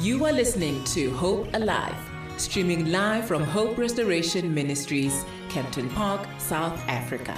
You 0.00 0.24
are 0.26 0.32
listening 0.32 0.84
to 0.94 1.10
Hope 1.10 1.48
Alive, 1.54 1.96
streaming 2.36 2.92
live 2.92 3.26
from 3.26 3.42
Hope 3.42 3.76
Restoration 3.76 4.54
Ministries, 4.54 5.24
Kempton 5.48 5.90
Park, 5.90 6.24
South 6.38 6.78
Africa. 6.86 7.36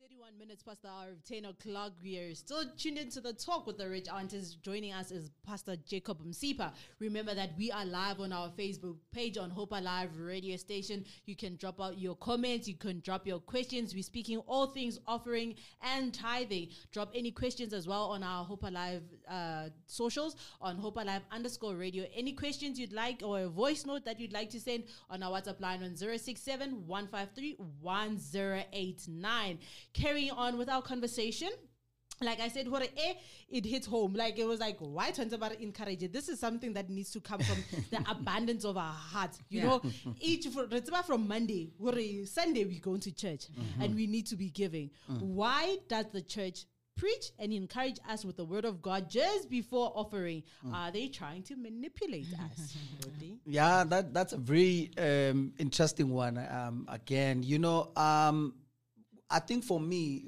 31 0.00 0.38
minutes 0.38 0.62
past 0.62 0.80
the 0.80 0.88
hour 0.88 0.99
of 1.10 1.24
10 1.24 1.44
o'clock. 1.46 1.92
We 2.02 2.18
are 2.18 2.34
still 2.36 2.62
tuned 2.76 2.98
into 2.98 3.20
the 3.20 3.32
talk 3.32 3.66
with 3.66 3.78
the 3.78 3.88
rich 3.88 4.06
aunties. 4.08 4.54
Joining 4.54 4.92
us 4.92 5.10
is 5.10 5.30
Pastor 5.44 5.74
Jacob 5.84 6.24
Msipa. 6.24 6.72
Remember 7.00 7.34
that 7.34 7.50
we 7.58 7.72
are 7.72 7.84
live 7.84 8.20
on 8.20 8.32
our 8.32 8.48
Facebook 8.50 8.96
page 9.12 9.36
on 9.36 9.50
Hope 9.50 9.72
Alive 9.72 10.10
radio 10.16 10.56
station. 10.56 11.04
You 11.26 11.34
can 11.34 11.56
drop 11.56 11.80
out 11.80 11.98
your 11.98 12.14
comments, 12.14 12.68
you 12.68 12.76
can 12.76 13.00
drop 13.00 13.26
your 13.26 13.40
questions. 13.40 13.92
We're 13.92 14.04
speaking 14.04 14.38
all 14.46 14.68
things 14.68 15.00
offering 15.06 15.56
and 15.82 16.14
tithing. 16.14 16.68
Drop 16.92 17.10
any 17.12 17.32
questions 17.32 17.72
as 17.72 17.88
well 17.88 18.04
on 18.10 18.22
our 18.22 18.44
Hope 18.44 18.62
Alive 18.62 19.02
uh, 19.28 19.70
socials 19.86 20.36
on 20.60 20.76
Hope 20.76 20.96
Alive 20.96 21.22
underscore 21.32 21.74
radio. 21.74 22.04
Any 22.14 22.32
questions 22.32 22.78
you'd 22.78 22.92
like 22.92 23.22
or 23.24 23.40
a 23.40 23.48
voice 23.48 23.84
note 23.84 24.04
that 24.04 24.20
you'd 24.20 24.32
like 24.32 24.50
to 24.50 24.60
send 24.60 24.84
on 25.08 25.24
our 25.24 25.32
WhatsApp 25.32 25.60
line 25.60 25.82
on 25.82 25.96
067 25.96 26.86
153 26.86 27.56
1089. 27.80 29.58
Carrying 29.92 30.30
on 30.30 30.56
with 30.56 30.68
our 30.68 30.80
conversation. 30.80 30.99
Like 32.22 32.38
I 32.40 32.48
said, 32.48 32.68
what 32.68 32.82
eh, 32.82 33.14
it 33.48 33.64
hits 33.64 33.86
home. 33.86 34.12
Like 34.12 34.38
it 34.38 34.44
was 34.46 34.60
like, 34.60 34.76
why 34.78 35.10
turns 35.10 35.32
about 35.32 35.54
encourage 35.54 36.02
it? 36.02 36.12
This 36.12 36.28
is 36.28 36.38
something 36.38 36.74
that 36.74 36.90
needs 36.90 37.10
to 37.12 37.20
come 37.20 37.40
from 37.40 37.56
the 37.90 38.04
abundance 38.10 38.66
of 38.66 38.76
our 38.76 38.92
hearts. 38.92 39.38
You 39.48 39.60
Yeah. 39.60 39.66
know, 39.66 39.82
each 40.20 40.46
about 40.88 41.06
from 41.06 41.26
Monday, 41.26 41.70
Sunday 42.26 42.64
we 42.66 42.78
go 42.78 42.98
to 42.98 43.10
church 43.12 43.46
Mm-hmm. 43.48 43.82
and 43.82 43.94
we 43.94 44.06
need 44.06 44.26
to 44.26 44.36
be 44.36 44.50
giving. 44.50 44.90
Mm. 45.10 45.20
Why 45.22 45.78
does 45.88 46.06
the 46.12 46.20
church 46.20 46.66
preach 46.94 47.32
and 47.38 47.54
encourage 47.54 47.98
us 48.06 48.22
with 48.26 48.36
the 48.36 48.44
word 48.44 48.66
of 48.66 48.82
God 48.82 49.08
just 49.08 49.48
before 49.48 49.90
offering? 49.94 50.42
Mm. 50.66 50.74
Are 50.74 50.90
they 50.90 51.08
trying 51.08 51.42
to 51.44 51.56
manipulate 51.56 52.26
us? 52.34 52.76
Yeah, 53.46 53.84
that 53.84 54.12
that's 54.12 54.34
a 54.34 54.36
very 54.38 54.90
um, 54.98 55.54
interesting 55.58 56.10
one. 56.10 56.36
Um, 56.36 56.86
again, 56.88 57.42
you 57.42 57.58
know, 57.58 57.90
um, 57.96 58.54
I 59.30 59.38
think 59.40 59.64
for 59.64 59.80
me, 59.80 60.26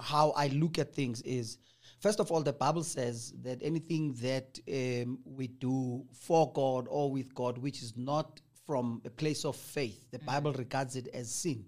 how 0.00 0.30
I 0.32 0.48
look 0.48 0.78
at 0.78 0.94
things 0.94 1.20
is, 1.22 1.58
first 2.00 2.20
of 2.20 2.30
all, 2.30 2.42
the 2.42 2.52
Bible 2.52 2.84
says 2.84 3.32
that 3.42 3.62
anything 3.62 4.14
that 4.22 4.58
um, 4.68 5.18
we 5.24 5.48
do 5.48 6.04
for 6.12 6.52
God 6.52 6.86
or 6.88 7.10
with 7.10 7.34
God, 7.34 7.58
which 7.58 7.82
is 7.82 7.96
not 7.96 8.40
from 8.66 9.02
a 9.04 9.10
place 9.10 9.44
of 9.44 9.56
faith, 9.56 10.10
the 10.10 10.18
Bible 10.20 10.52
regards 10.52 10.96
it 10.96 11.08
as 11.08 11.30
sin. 11.30 11.64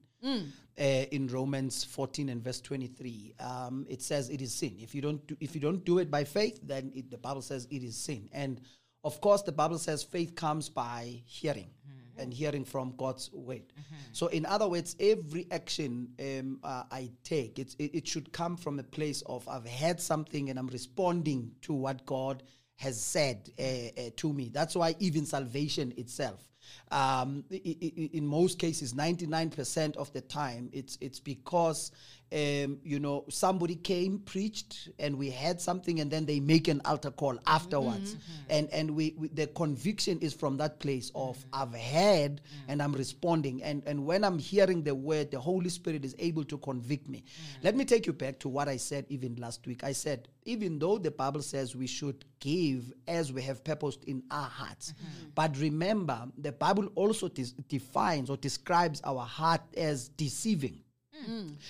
Uh, 0.79 1.07
in 1.11 1.27
Romans 1.29 1.85
14 1.85 2.29
and 2.29 2.43
verse 2.43 2.61
23, 2.61 3.35
um, 3.41 3.87
it 3.89 4.03
says 4.03 4.29
it 4.29 4.43
is 4.43 4.53
sin. 4.53 4.77
If 4.79 4.95
you 4.95 5.01
don't 5.01 5.27
do, 5.27 5.37
if 5.41 5.55
you 5.55 5.61
don't 5.61 5.85
do 5.85 5.99
it 5.99 6.11
by 6.11 6.25
faith, 6.25 6.61
then 6.63 6.93
it, 6.95 7.11
the 7.11 7.17
Bible 7.17 7.43
says 7.43 7.67
it 7.71 7.83
is 7.83 7.97
sin. 7.97 8.29
And 8.33 8.61
of 9.05 9.21
course, 9.21 9.43
the 9.43 9.53
Bible 9.53 9.79
says 9.79 10.03
faith 10.03 10.35
comes 10.35 10.69
by 10.69 11.23
hearing, 11.25 11.71
and 12.19 12.33
hearing 12.33 12.65
from 12.65 12.95
God's 12.97 13.31
word. 13.33 13.73
So, 14.13 14.27
in 14.29 14.47
other 14.47 14.69
words, 14.69 14.97
every 15.01 15.47
action 15.51 16.09
um, 16.21 16.59
uh, 16.63 16.85
I 16.91 17.11
take, 17.25 17.59
it's, 17.59 17.75
it, 17.79 17.95
it 17.95 18.09
should 18.09 18.33
come 18.33 18.57
from 18.57 18.79
a 18.79 18.83
place 18.83 19.23
of 19.27 19.47
I've 19.49 19.69
heard 19.69 20.01
something 20.01 20.51
and 20.51 20.59
I'm 20.59 20.69
responding 20.69 21.53
to 21.63 21.73
what 21.75 22.07
God 22.07 22.43
has 22.77 23.01
said 23.03 23.51
uh, 23.59 23.63
uh, 23.63 24.11
to 24.17 24.33
me. 24.33 24.51
That's 24.53 24.75
why 24.75 24.95
even 24.99 25.25
salvation 25.27 25.93
itself 25.97 26.47
um, 26.91 27.45
i- 27.53 27.55
i- 27.65 28.11
in 28.13 28.27
most 28.27 28.59
cases, 28.59 28.93
99% 28.93 29.97
of 29.97 30.13
the 30.13 30.21
time, 30.21 30.69
it's 30.73 30.99
it's 31.01 31.21
because 31.21 31.93
um, 32.33 32.79
you 32.83 32.99
know 32.99 33.25
somebody 33.29 33.77
came, 33.77 34.19
preached, 34.19 34.89
and 34.99 35.17
we 35.17 35.31
had 35.31 35.61
something, 35.61 36.01
and 36.01 36.11
then 36.11 36.27
they 36.27 36.41
make 36.41 36.67
an 36.67 36.81
altar 36.85 37.11
call 37.11 37.39
afterwards, 37.47 38.15
mm-hmm. 38.15 38.33
Mm-hmm. 38.33 38.51
and 38.51 38.71
and 38.73 38.91
we, 38.91 39.15
we 39.17 39.29
the 39.29 39.47
conviction 39.49 40.19
is 40.19 40.35
from 40.35 40.57
that 40.57 40.81
place 40.81 41.13
of 41.15 41.39
mm-hmm. 41.39 41.63
I've 41.63 41.81
heard 41.81 42.41
and 42.69 42.83
I'm 42.83 42.93
responding, 42.93 43.63
and 43.63 43.83
and 43.87 44.05
when 44.05 44.25
I'm 44.25 44.39
hearing 44.39 44.83
the 44.83 44.95
word, 44.95 45.31
the 45.31 45.39
Holy 45.39 45.71
Spirit 45.71 46.05
is 46.05 46.17
able 46.19 46.45
to 46.45 46.59
convict 46.59 47.09
me. 47.09 47.19
Mm. 47.21 47.65
Let 47.65 47.77
me 47.77 47.85
take 47.85 48.07
you 48.07 48.13
back 48.13 48.41
to 48.41 48.49
what 48.49 48.69
I 48.69 48.77
said 48.77 49.07
even 49.09 49.37
last 49.37 49.67
week. 49.67 49.85
I 49.85 49.93
said 49.93 50.29
even 50.45 50.79
though 50.79 50.99
the 50.99 51.11
Bible 51.11 51.43
says 51.43 51.77
we 51.77 51.87
should 51.87 52.25
give 52.41 52.93
as 53.07 53.33
we 53.33 53.43
have 53.43 53.63
purposed 53.63 54.05
in 54.05 54.23
our 54.31 54.49
hearts, 54.49 54.95
but 55.35 55.57
remember 55.59 56.27
the 56.39 56.53
Bible 56.53 56.89
also 56.95 57.29
dis- 57.29 57.53
defines 57.69 58.31
or 58.31 58.37
describes 58.37 59.01
our 59.05 59.25
heart 59.25 59.61
as 59.77 60.09
deceiving. 60.09 60.81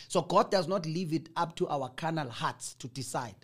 So 0.09 0.23
God 0.23 0.51
does 0.51 0.69
not 0.69 0.87
leave 0.87 1.13
it 1.13 1.29
up 1.37 1.57
to 1.57 1.69
our 1.69 1.89
carnal 1.91 2.29
hearts 2.29 2.75
to 2.77 2.89
decide. 2.89 3.35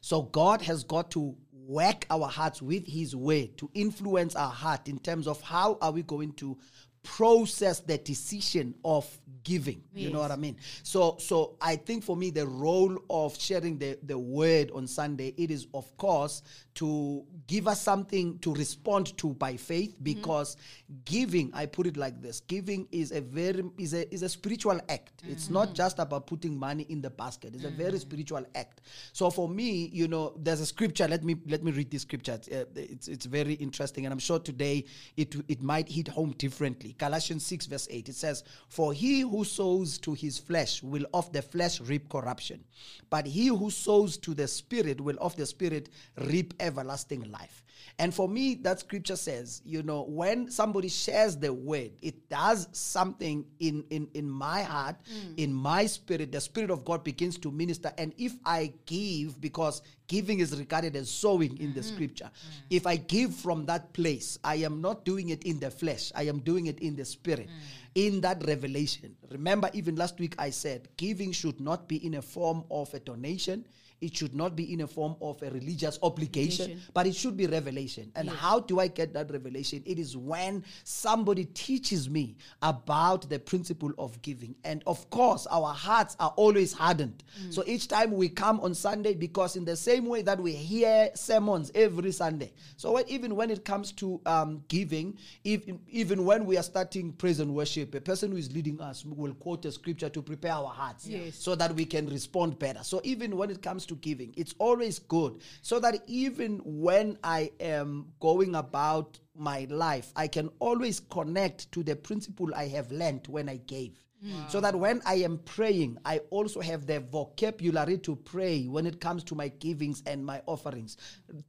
So 0.00 0.22
God 0.22 0.62
has 0.62 0.84
got 0.84 1.10
to 1.12 1.36
work 1.52 2.06
our 2.10 2.28
hearts 2.28 2.62
with 2.62 2.86
his 2.86 3.16
word 3.16 3.56
to 3.58 3.70
influence 3.74 4.36
our 4.36 4.50
heart 4.50 4.88
in 4.88 4.98
terms 4.98 5.26
of 5.26 5.40
how 5.40 5.78
are 5.80 5.90
we 5.90 6.02
going 6.02 6.32
to 6.34 6.56
process 7.02 7.80
the 7.80 7.98
decision 7.98 8.74
of 8.84 9.06
giving. 9.44 9.80
You 9.94 10.10
know 10.10 10.18
what 10.18 10.32
I 10.32 10.36
mean? 10.36 10.56
So 10.82 11.16
so 11.20 11.56
I 11.60 11.76
think 11.76 12.02
for 12.02 12.16
me 12.16 12.30
the 12.30 12.46
role 12.46 12.98
of 13.08 13.38
sharing 13.38 13.78
the, 13.78 13.96
the 14.02 14.18
word 14.18 14.70
on 14.72 14.86
Sunday, 14.88 15.32
it 15.36 15.50
is 15.50 15.68
of 15.72 15.96
course 15.96 16.42
to 16.76 17.24
give 17.46 17.68
us 17.68 17.80
something 17.80 18.38
to 18.38 18.54
respond 18.54 19.16
to 19.18 19.34
by 19.34 19.56
faith 19.56 19.94
mm-hmm. 19.94 20.04
because 20.04 20.56
giving, 21.04 21.50
I 21.54 21.66
put 21.66 21.86
it 21.86 21.96
like 21.96 22.20
this, 22.20 22.40
giving 22.40 22.86
is 22.92 23.12
a 23.12 23.20
very 23.20 23.64
is 23.78 23.94
a 23.94 24.12
is 24.12 24.22
a 24.22 24.28
spiritual 24.28 24.80
act. 24.88 25.22
It's 25.28 25.44
mm-hmm. 25.44 25.54
not 25.54 25.74
just 25.74 25.98
about 25.98 26.26
putting 26.26 26.58
money 26.58 26.86
in 26.88 27.00
the 27.00 27.10
basket. 27.10 27.54
It's 27.54 27.64
a 27.64 27.70
very 27.70 27.90
mm-hmm. 27.90 27.98
spiritual 27.98 28.44
act. 28.54 28.82
So 29.12 29.30
for 29.30 29.48
me, 29.48 29.90
you 29.92 30.06
know, 30.06 30.34
there's 30.36 30.60
a 30.60 30.66
scripture. 30.66 31.08
Let 31.08 31.24
me 31.24 31.36
let 31.46 31.62
me 31.64 31.72
read 31.72 31.90
this 31.90 32.02
scripture. 32.02 32.34
It's, 32.34 32.48
uh, 32.48 32.64
it's 32.74 33.08
it's 33.08 33.26
very 33.26 33.54
interesting, 33.54 34.06
and 34.06 34.12
I'm 34.12 34.18
sure 34.18 34.38
today 34.38 34.84
it 35.16 35.34
it 35.48 35.62
might 35.62 35.88
hit 35.88 36.08
home 36.08 36.32
differently. 36.32 36.94
Galatians 36.98 37.44
six 37.44 37.66
verse 37.66 37.88
eight. 37.90 38.08
It 38.08 38.16
says, 38.16 38.44
"For 38.68 38.92
he 38.92 39.20
who 39.20 39.44
sows 39.44 39.98
to 39.98 40.12
his 40.12 40.38
flesh 40.38 40.82
will 40.82 41.06
of 41.14 41.32
the 41.32 41.42
flesh 41.42 41.80
reap 41.80 42.08
corruption, 42.08 42.64
but 43.08 43.26
he 43.26 43.46
who 43.46 43.70
sows 43.70 44.18
to 44.18 44.34
the 44.34 44.46
spirit 44.46 45.00
will 45.00 45.16
of 45.20 45.36
the 45.36 45.46
spirit 45.46 45.88
reap 46.18 46.54
everlasting 46.66 47.30
life." 47.30 47.62
And 47.98 48.14
for 48.14 48.28
me, 48.28 48.56
that 48.56 48.80
scripture 48.80 49.16
says, 49.16 49.62
you 49.64 49.82
know, 49.82 50.02
when 50.02 50.50
somebody 50.50 50.88
shares 50.88 51.36
the 51.36 51.52
word, 51.52 51.92
it 52.02 52.28
does 52.28 52.68
something 52.72 53.46
in 53.58 53.84
in 53.88 54.08
in 54.12 54.28
my 54.28 54.62
heart, 54.62 54.96
mm. 55.10 55.38
in 55.38 55.52
my 55.52 55.86
spirit. 55.86 56.30
The 56.30 56.40
spirit 56.40 56.70
of 56.70 56.84
God 56.84 57.02
begins 57.04 57.38
to 57.38 57.50
minister. 57.50 57.92
And 57.96 58.12
if 58.18 58.34
I 58.44 58.74
give, 58.84 59.40
because 59.40 59.80
giving 60.08 60.40
is 60.40 60.58
regarded 60.58 60.94
as 60.94 61.10
sowing 61.10 61.56
in 61.56 61.72
the 61.72 61.80
mm-hmm. 61.80 61.94
scripture, 61.94 62.30
mm. 62.34 62.62
if 62.68 62.86
I 62.86 62.96
give 62.96 63.34
from 63.34 63.64
that 63.66 63.94
place, 63.94 64.38
I 64.44 64.56
am 64.56 64.82
not 64.82 65.06
doing 65.06 65.30
it 65.30 65.44
in 65.44 65.58
the 65.58 65.70
flesh. 65.70 66.12
I 66.14 66.24
am 66.24 66.40
doing 66.40 66.66
it 66.66 66.80
in 66.80 66.96
the 66.96 67.04
spirit. 67.04 67.48
Mm. 67.48 67.84
In 67.94 68.20
that 68.20 68.44
revelation. 68.46 69.16
Remember, 69.30 69.70
even 69.72 69.96
last 69.96 70.18
week 70.18 70.34
I 70.38 70.50
said 70.50 70.88
giving 70.98 71.32
should 71.32 71.60
not 71.60 71.88
be 71.88 72.04
in 72.04 72.16
a 72.16 72.20
form 72.20 72.64
of 72.70 72.92
a 72.92 73.00
donation. 73.00 73.64
It 74.00 74.14
should 74.14 74.34
not 74.34 74.54
be 74.54 74.72
in 74.72 74.82
a 74.82 74.86
form 74.86 75.16
of 75.22 75.42
a 75.42 75.50
religious 75.50 75.98
obligation, 76.02 76.64
Obligation. 76.66 76.90
but 76.92 77.06
it 77.06 77.14
should 77.16 77.36
be 77.36 77.46
revelation. 77.46 78.12
And 78.14 78.28
how 78.28 78.60
do 78.60 78.78
I 78.78 78.88
get 78.88 79.14
that 79.14 79.30
revelation? 79.30 79.82
It 79.86 79.98
is 79.98 80.16
when 80.16 80.64
somebody 80.84 81.46
teaches 81.46 82.08
me 82.10 82.36
about 82.62 83.28
the 83.30 83.38
principle 83.38 83.92
of 83.98 84.20
giving. 84.20 84.54
And 84.64 84.82
of 84.86 85.08
course, 85.10 85.46
our 85.50 85.72
hearts 85.72 86.14
are 86.20 86.32
always 86.36 86.72
hardened. 86.74 87.24
So 87.50 87.64
each 87.66 87.88
time 87.88 88.12
we 88.12 88.28
come 88.28 88.60
on 88.60 88.74
Sunday, 88.74 89.14
because 89.14 89.56
in 89.56 89.64
the 89.64 89.76
same 89.76 90.04
way 90.06 90.20
that 90.22 90.38
we 90.38 90.52
hear 90.52 91.10
sermons 91.14 91.72
every 91.74 92.12
Sunday, 92.12 92.52
so 92.76 92.92
when, 92.92 93.08
even 93.08 93.34
when 93.34 93.50
it 93.50 93.64
comes 93.64 93.92
to 93.92 94.20
um, 94.26 94.62
giving, 94.68 95.16
even, 95.44 95.80
even 95.88 96.24
when 96.24 96.44
we 96.44 96.58
are 96.58 96.62
starting 96.62 97.12
praise 97.12 97.40
and 97.40 97.54
worship, 97.54 97.94
a 97.94 98.00
person 98.00 98.30
who 98.30 98.36
is 98.36 98.52
leading 98.52 98.78
us 98.80 99.04
will 99.06 99.32
quote 99.34 99.64
a 99.64 99.72
scripture 99.72 100.10
to 100.10 100.20
prepare 100.20 100.52
our 100.52 100.68
hearts 100.68 101.06
Yes. 101.06 101.36
so 101.36 101.54
that 101.54 101.74
we 101.74 101.86
can 101.86 102.06
respond 102.08 102.58
better. 102.58 102.80
So 102.82 103.00
even 103.04 103.36
when 103.36 103.50
it 103.50 103.62
comes 103.62 103.85
to 103.86 103.96
giving, 103.96 104.34
it's 104.36 104.54
always 104.58 104.98
good. 104.98 105.40
So 105.62 105.80
that 105.80 106.02
even 106.06 106.60
when 106.64 107.18
I 107.24 107.50
am 107.60 108.12
going 108.20 108.54
about 108.54 109.18
my 109.34 109.66
life, 109.70 110.12
I 110.16 110.28
can 110.28 110.50
always 110.58 111.00
connect 111.00 111.70
to 111.72 111.82
the 111.82 111.96
principle 111.96 112.54
I 112.54 112.68
have 112.68 112.90
learned 112.92 113.26
when 113.28 113.48
I 113.48 113.56
gave. 113.56 113.98
Mm. 114.24 114.50
So 114.50 114.60
that 114.60 114.74
when 114.74 115.02
I 115.04 115.16
am 115.16 115.38
praying, 115.38 115.98
I 116.04 116.18
also 116.30 116.60
have 116.60 116.86
the 116.86 117.00
vocabulary 117.00 117.98
to 117.98 118.16
pray 118.16 118.64
when 118.64 118.86
it 118.86 119.00
comes 119.00 119.22
to 119.24 119.34
my 119.34 119.48
givings 119.48 120.02
and 120.06 120.24
my 120.24 120.40
offerings. 120.46 120.96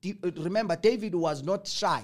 D- 0.02 0.18
Remember, 0.22 0.76
David 0.76 1.16
was 1.16 1.44
not 1.44 1.68
shy. 1.68 2.04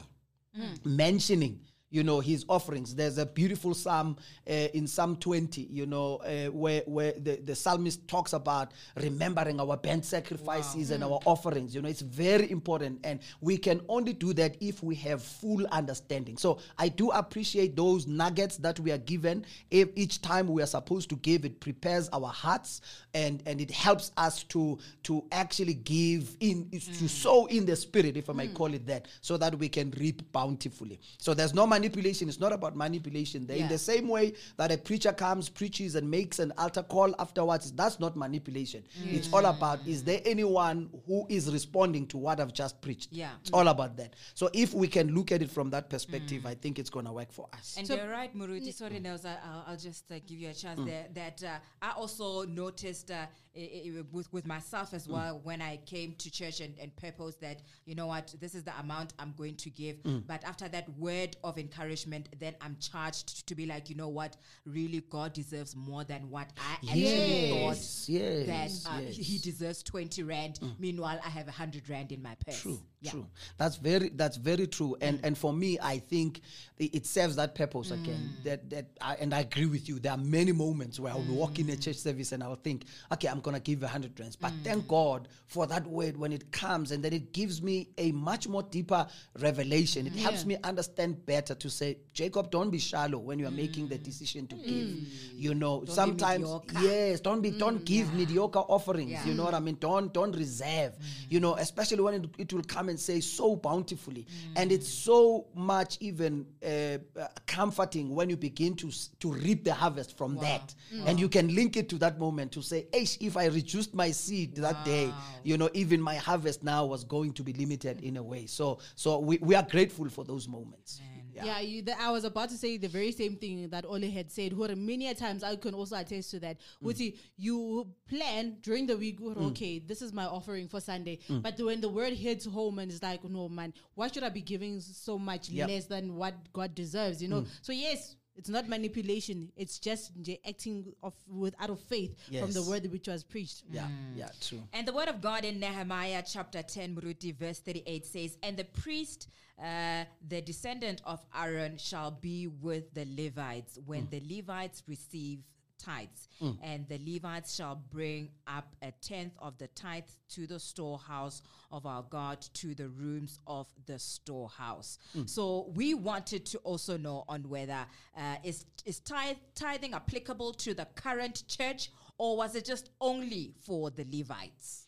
Mm. 0.58 0.86
Mentioning 0.86 1.60
you 1.94 2.04
know 2.04 2.20
his 2.20 2.44
offerings. 2.50 2.96
There's 2.96 3.20
a 3.20 3.26
beautiful 3.26 3.76
psalm 3.76 4.18
uh, 4.50 4.52
in 4.52 4.88
psalm 4.88 5.16
20 5.16 5.62
you 5.72 5.86
know 5.86 6.18
uh, 6.18 6.52
where 6.52 6.82
where 6.88 7.14
the, 7.14 7.36
the 7.36 7.56
psalmist 7.56 8.08
talks 8.08 8.34
about 8.34 8.72
remembering 8.98 9.60
our 9.60 9.78
burnt 9.78 10.04
sacrifices 10.04 10.90
and 10.90 11.04
our 11.04 11.20
offerings. 11.26 11.76
You 11.76 11.84
know 11.84 11.90
it's 11.90 12.02
very 12.02 12.50
important 12.50 13.00
and 13.04 13.20
we 13.42 13.58
can 13.58 13.80
only 13.88 14.14
do 14.14 14.34
that 14.34 14.58
if 14.60 14.82
we 14.82 14.96
have 14.96 15.22
full 15.22 15.66
understanding. 15.68 16.36
So 16.38 16.58
i 16.80 16.90
do 16.90 17.12
appreciate 17.12 17.76
those 17.76 18.08
nuggets 18.08 18.58
that 18.58 18.80
we 18.80 18.92
are 18.92 18.98
given. 18.98 19.46
If 19.70 19.90
each 19.96 20.22
time 20.22 20.48
we 20.48 20.64
are 20.64 20.68
supposed 20.68 21.10
to 21.10 21.16
give 21.18 21.46
it 21.46 21.60
prepares 21.60 22.10
our 22.12 22.28
hearts 22.28 22.82
and 23.14 23.44
and 23.46 23.62
it 23.62 23.70
helps 23.70 24.12
us 24.18 24.42
to 24.46 24.80
to 25.04 25.24
actually 25.32 25.76
give 25.76 26.36
in 26.40 26.72
to 26.72 27.08
sow 27.08 27.46
in 27.46 27.66
the 27.68 27.76
spirit 27.76 28.18
if 28.18 28.30
i 28.30 28.34
may 28.34 28.48
call 28.48 28.74
it 28.74 28.88
that 28.88 29.08
so 29.22 29.38
that 29.38 29.54
we 29.60 29.70
can 29.70 29.92
reap 30.00 30.24
bountifully. 30.32 31.00
So 31.20 31.36
there's 31.36 31.54
no 31.54 31.68
manipulation. 31.84 32.30
It's 32.30 32.40
not 32.40 32.54
about 32.54 32.76
manipulation. 32.76 33.46
They're 33.46 33.58
in 33.58 33.68
the 33.68 33.78
same 33.78 34.08
way 34.08 34.34
that 34.58 34.72
a 34.72 34.78
preacher 34.78 35.12
comes 35.12 35.50
preaches 35.50 35.96
and 35.96 36.10
makes 36.10 36.40
an 36.40 36.54
altar 36.58 36.84
call 36.84 37.14
afterwards. 37.20 37.72
That's 37.72 38.00
not 38.00 38.16
manipulation. 38.16 38.84
It's 39.06 39.32
all 39.34 39.46
about 39.46 39.80
is 39.86 40.04
there 40.04 40.22
anyone 40.26 40.90
who 41.08 41.26
is 41.30 41.52
responding 41.52 42.08
to 42.08 42.18
what 42.18 42.40
i've 42.40 42.54
just 42.54 42.82
preached? 42.82 43.10
Yeah. 43.12 43.32
it's 43.42 43.52
all 43.52 43.68
about 43.68 43.98
that. 43.98 44.16
So 44.34 44.50
if 44.54 44.74
we 44.74 44.88
can 44.88 45.14
look 45.14 45.32
at 45.32 45.42
it 45.42 45.52
from 45.52 45.70
that 45.72 45.90
perspective 45.90 46.46
i 46.46 46.54
think 46.54 46.80
it's 46.80 46.90
going 46.90 47.06
to 47.06 47.12
work 47.12 47.32
for 47.32 47.48
us. 47.54 47.76
And 47.78 47.88
So- 47.88 47.96
you're 47.96 48.10
right, 48.10 48.36
Muruti. 48.36 48.74
Sorry, 48.74 49.00
Nels, 49.00 49.26
I- 49.26 49.38
I'll, 49.44 49.64
I'll 49.68 49.78
just 49.78 50.12
uh, 50.12 50.16
give 50.28 50.40
you 50.40 50.50
a 50.50 50.54
chance 50.54 50.80
there. 50.86 51.08
That 51.14 51.44
uh, 51.44 51.58
I 51.82 51.92
also 51.92 52.44
noticed 52.44 53.12
uh, 53.12 53.26
i- 53.56 53.60
i- 53.86 54.04
with, 54.12 54.32
with 54.34 54.46
myself 54.46 54.94
as 54.94 55.08
mm. 55.08 55.14
well 55.14 55.40
when 55.44 55.62
I 55.62 55.78
came 55.86 56.16
to 56.20 56.32
church 56.32 56.60
and, 56.60 56.74
and 56.80 56.96
purposed 56.96 57.42
that, 57.42 57.62
you 57.86 57.96
know 57.96 58.08
what, 58.08 58.34
this 58.40 58.56
is 58.56 58.64
the 58.64 58.78
amount 58.80 59.14
I'm 59.20 59.34
going 59.38 59.56
to 59.58 59.70
give. 59.70 59.98
Mm. 60.04 60.24
But 60.28 60.44
after 60.44 60.68
that 60.70 60.88
word 60.98 61.38
of 61.44 61.58
encouragement, 61.58 62.30
then 62.40 62.56
I'm 62.62 62.78
charged 62.80 63.48
to 63.48 63.56
be 63.56 63.66
like, 63.66 63.90
you 63.90 63.96
know 63.96 64.10
what, 64.10 64.38
really, 64.66 65.02
God 65.10 65.34
deserves 65.34 65.76
more 65.76 66.04
than 66.04 66.30
what 66.30 66.48
I 66.58 66.74
actually 66.74 67.50
thought 67.50 67.76
yes 67.78 68.10
yes, 68.10 68.84
that 68.84 68.92
uh, 68.92 69.00
yes. 69.02 69.16
he 69.16 69.38
deserves 69.38 69.84
20 69.84 70.24
rand. 70.24 70.60
Mm. 70.62 70.80
Meanwhile, 70.80 71.20
I 71.24 71.30
have 71.30 71.46
100 71.46 71.90
rand 71.90 72.12
in 72.12 72.22
my 72.22 72.36
purse. 72.46 72.62
True, 72.62 72.80
Yeah. 73.02 73.12
true. 73.12 73.28
That's 73.58 73.76
very 73.78 74.10
that's 74.10 74.38
very 74.38 74.68
true. 74.68 74.96
And 75.02 75.20
and 75.24 75.38
for 75.38 75.54
me, 75.54 75.78
I 75.82 76.00
think 76.00 76.42
it, 76.78 76.96
it 76.96 77.06
serves 77.06 77.36
that 77.36 77.56
purpose 77.56 77.92
again. 77.92 78.30
That 78.44 78.70
that 78.70 78.86
I, 79.02 79.16
and 79.16 79.34
I 79.34 79.42
agree 79.42 79.66
with 79.66 79.88
you. 79.90 80.00
There 80.00 80.12
are 80.12 80.18
many 80.18 80.52
moments 80.52 81.00
where 81.00 81.12
I'll 81.14 81.22
walk 81.24 81.60
in 81.60 81.70
a 81.70 81.76
church 81.78 81.98
service 81.98 82.32
and 82.32 82.44
I'll 82.44 82.56
think, 82.56 82.86
okay, 83.12 83.28
I'm 83.28 83.42
gonna 83.44 83.60
give 83.60 83.84
a 83.84 83.88
hundred 83.88 84.20
rands. 84.20 84.36
But 84.36 84.52
thank 84.64 84.86
mm. 84.86 84.88
God 84.88 85.28
for 85.46 85.68
that 85.68 85.86
word 85.86 86.18
when 86.18 86.34
it 86.34 86.52
comes, 86.52 86.92
and 86.92 87.04
then 87.04 87.14
it 87.14 87.34
gives 87.34 87.62
me 87.62 87.90
a 87.98 88.12
much 88.12 88.48
more 88.48 88.64
deeper 88.64 89.06
revelation. 89.40 90.08
It 90.08 90.14
helps 90.16 90.46
me 90.46 90.58
understand 90.64 91.26
better 91.26 91.54
to 91.56 91.70
say, 91.70 91.98
Jacob, 92.14 92.50
don't 92.50 92.70
be 92.72 92.80
shallow 92.80 93.20
when 93.20 93.38
you 93.40 93.48
are 93.48 93.52
making 93.52 93.88
the 93.88 93.98
mm. 93.98 94.04
decision 94.04 94.48
to 94.48 94.56
give. 94.56 94.66
Mm. 94.66 95.06
You 95.36 95.54
know, 95.54 95.82
be 95.82 95.92
sometimes 95.92 96.50
yes, 96.82 97.20
don't 97.20 97.42
be 97.42 97.52
don't 97.52 97.86
give 97.86 98.14
mediocre 98.14 98.60
offerings. 98.60 99.12
Yeah. 99.12 99.26
You 99.26 99.34
know 99.34 99.44
what 99.44 99.54
I 99.54 99.60
mean? 99.60 99.78
Don't 99.80 100.14
don't 100.14 100.36
reserve. 100.36 100.94
You 101.30 101.40
know, 101.40 101.56
especially 101.56 102.02
when 102.02 102.14
it, 102.16 102.30
it 102.38 102.54
will 102.54 102.64
come 102.64 102.90
and 102.90 103.00
say 103.00 103.20
so 103.20 103.56
bountifully, 103.56 104.26
and 104.56 104.72
it's 104.72 104.88
so 104.88 105.48
much 105.54 105.98
even 106.00 106.46
uh, 106.66 106.98
uh, 107.20 107.28
comforting 107.46 108.16
when 108.16 108.30
you 108.30 108.38
begin 108.38 108.76
to 108.76 108.92
to 109.20 109.32
reap 109.32 109.64
the 109.64 109.74
harvest 109.74 110.18
from 110.18 110.38
that, 110.38 110.74
and 111.06 111.20
you 111.20 111.30
can 111.30 111.54
link 111.54 111.78
it 111.78 111.90
to 111.90 111.98
that 111.98 112.20
moment 112.20 112.52
to 112.54 112.62
say, 112.62 112.88
"Eish, 112.94 113.18
if 113.20 113.33
I 113.38 113.46
reduced 113.46 113.94
my 113.94 114.12
seed 114.12 114.56
that 114.58 114.84
day, 114.86 115.14
you 115.44 115.58
know, 115.58 115.70
even 115.74 116.02
my 116.02 116.16
harvest 116.16 116.64
now 116.64 116.86
was 116.86 117.04
going 117.04 117.34
to 117.34 117.44
be 117.44 117.54
limited 117.54 118.02
in 118.02 118.18
a 118.18 118.24
way." 118.24 118.46
So 118.46 118.80
so 118.96 119.20
we, 119.20 119.38
we 119.40 119.56
are 119.56 119.64
grateful 119.64 120.10
for 120.10 120.24
those 120.24 120.48
moments. 120.48 121.02
Yeah, 121.36 121.60
you, 121.60 121.82
the, 121.82 122.00
I 122.00 122.12
was 122.12 122.26
about 122.26 122.50
to 122.50 122.58
say 122.58 122.78
the 122.78 122.88
very 122.88 123.12
same 123.12 123.36
thing 123.38 123.70
that 123.70 123.86
Ole 123.86 124.10
had 124.10 124.32
said. 124.32 124.54
Who 124.54 124.68
many 124.76 125.08
a 125.08 125.16
times 125.16 125.44
I 125.44 125.56
can 125.56 125.74
also 125.74 125.96
attest 125.96 126.32
to 126.32 126.40
that. 126.42 126.58
Mm. 126.84 127.16
You 127.38 127.88
plan 128.08 128.58
during 128.62 128.86
the 128.86 128.98
week. 128.98 129.20
who 129.20 129.34
Okay, 129.48 129.80
this 129.80 130.02
is 130.02 130.14
my 130.14 130.26
offering 130.26 130.68
for 130.68 130.80
Sunday. 130.80 131.20
Mm. 131.30 131.42
But 131.42 131.60
when 131.60 131.82
the 131.82 131.90
word 131.90 132.14
hits 132.14 132.46
home 132.46 132.80
and 132.80 132.92
it's 132.92 133.02
like, 133.02 133.24
no 133.24 133.50
man, 133.50 133.74
why 133.96 134.08
should 134.08 134.24
I 134.24 134.30
be 134.30 134.42
giving 134.42 134.80
so 134.80 135.18
much 135.18 135.50
Yep. 135.50 135.70
less 135.70 135.86
than 135.86 136.16
what 136.16 136.36
God 136.54 136.76
deserves? 136.76 137.22
You 137.22 137.30
know. 137.30 137.42
Mm. 137.42 137.48
So 137.62 137.72
yes. 137.74 138.16
It's 138.36 138.50
not 138.50 138.68
manipulation. 138.68 139.52
It's 139.56 139.78
just 139.80 140.20
nje 140.20 140.40
acting 140.48 140.94
of 141.04 141.14
with 141.28 141.54
out 141.60 141.70
of 141.70 141.80
faith 141.80 142.18
from 142.40 142.52
the 142.52 142.60
Yes. 142.62 142.68
word 142.68 142.92
which 142.92 143.08
was 143.08 143.24
preached. 143.24 143.64
Yeah, 143.72 143.88
yeah, 144.16 144.30
true. 144.42 144.64
And 144.74 144.88
the 144.88 144.94
word 144.94 145.08
of 145.08 145.22
God 145.22 145.46
in 145.46 145.60
Nehemiah 145.60 146.24
chapter 146.26 146.64
10, 146.64 146.96
Muruti, 146.96 147.32
verse 147.36 147.60
38 147.60 148.06
says, 148.06 148.38
And 148.42 148.58
the 148.58 148.64
priest, 148.66 149.28
uh, 149.60 150.06
the 150.28 150.42
descendant 150.42 151.02
of 151.06 151.24
Aaron, 151.36 151.78
shall 151.78 152.10
be 152.12 152.48
with 152.48 152.94
the 152.96 153.06
Levites 153.06 153.78
when 153.86 154.08
the 154.10 154.22
Levites 154.28 154.82
receive 154.88 155.40
tithes. 155.84 156.28
And 156.62 156.86
the 156.90 157.00
Levites 157.08 157.56
shall 157.56 157.82
bring 157.90 158.30
up 158.48 158.76
a 158.82 158.92
tenth 159.02 159.34
of 159.40 159.58
the 159.58 159.68
tithe 159.70 160.04
to 160.36 160.46
the 160.46 160.60
storehouse 160.60 161.42
of 161.72 161.86
our 161.86 162.04
God, 162.10 162.42
to 162.56 162.76
the 162.76 162.90
rooms 162.90 163.40
of 163.48 163.68
the 163.86 163.98
storehouse. 163.98 165.00
So 165.26 165.72
we 165.74 165.94
wanted 165.94 166.46
to 166.48 166.58
also 166.60 166.98
know 166.98 167.24
on 167.30 167.48
whether 167.50 167.86
uh, 168.18 168.36
is, 168.44 168.66
is 168.86 169.00
tithe, 169.00 169.38
tithing 169.56 169.94
applicable 169.94 170.54
to 170.54 170.74
the 170.74 170.88
current 170.96 171.44
church 171.48 171.90
or 172.18 172.38
was 172.38 172.56
it 172.56 172.66
just 172.66 172.90
only 173.02 173.54
for 173.66 173.90
the 173.90 174.06
Levites? 174.12 174.86